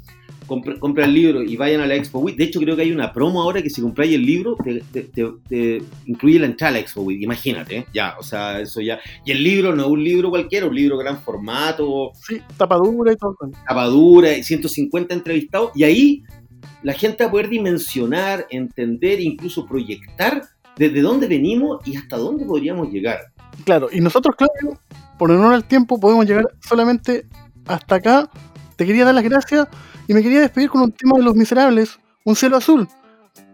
[0.46, 2.36] compra, compra el libro y vayan a la Expo Week.
[2.36, 5.02] De hecho, creo que hay una promo ahora que si compráis el libro, te, te-
[5.02, 7.20] te- te incluye la entrada a la Expo Week.
[7.22, 7.86] Imagínate, ¿eh?
[7.92, 8.98] ya, o sea, eso ya.
[9.24, 13.16] Y el libro no es un libro cualquiera, un libro gran formato, Sí, tapadura y
[13.16, 13.36] todo.
[13.66, 16.22] tapadura, y 150 entrevistados, y ahí
[16.82, 20.42] la gente va a poder dimensionar, entender, incluso proyectar
[20.76, 23.20] desde dónde venimos y hasta dónde podríamos llegar.
[23.64, 24.78] Claro, y nosotros, Claudio,
[25.18, 27.26] por honor al tiempo, podemos llegar solamente
[27.66, 28.28] hasta acá.
[28.76, 29.68] Te quería dar las gracias
[30.08, 32.88] y me quería despedir con un tema de Los Miserables, Un cielo azul.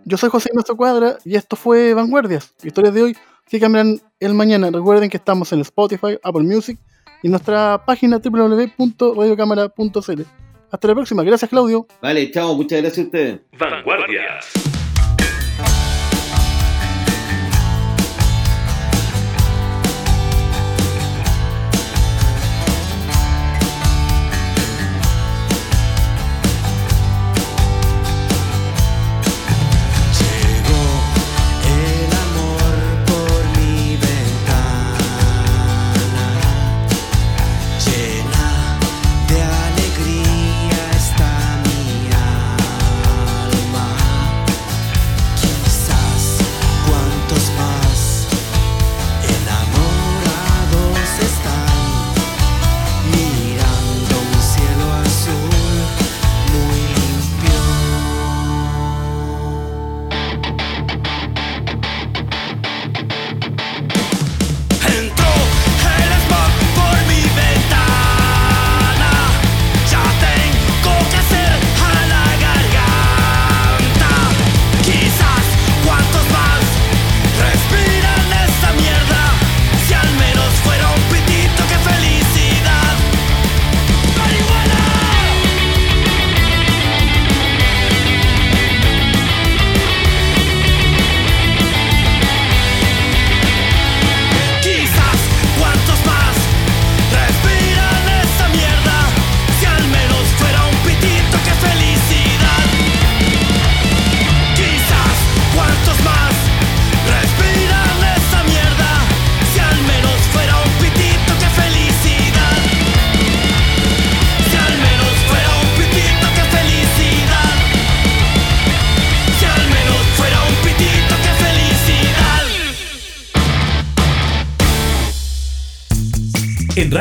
[0.04, 3.16] Yo soy José Ignacio Cuadra y esto fue Vanguardias, historias de hoy
[3.48, 4.70] que cambiarán el mañana.
[4.70, 6.78] Recuerden que estamos en Spotify, Apple Music
[7.22, 10.22] y nuestra página www.radiocámara.cl.
[10.70, 11.24] Hasta la próxima.
[11.24, 11.86] Gracias, Claudio.
[12.00, 13.40] Vale, chao, muchas gracias a ustedes.
[13.58, 14.69] Vanguardias.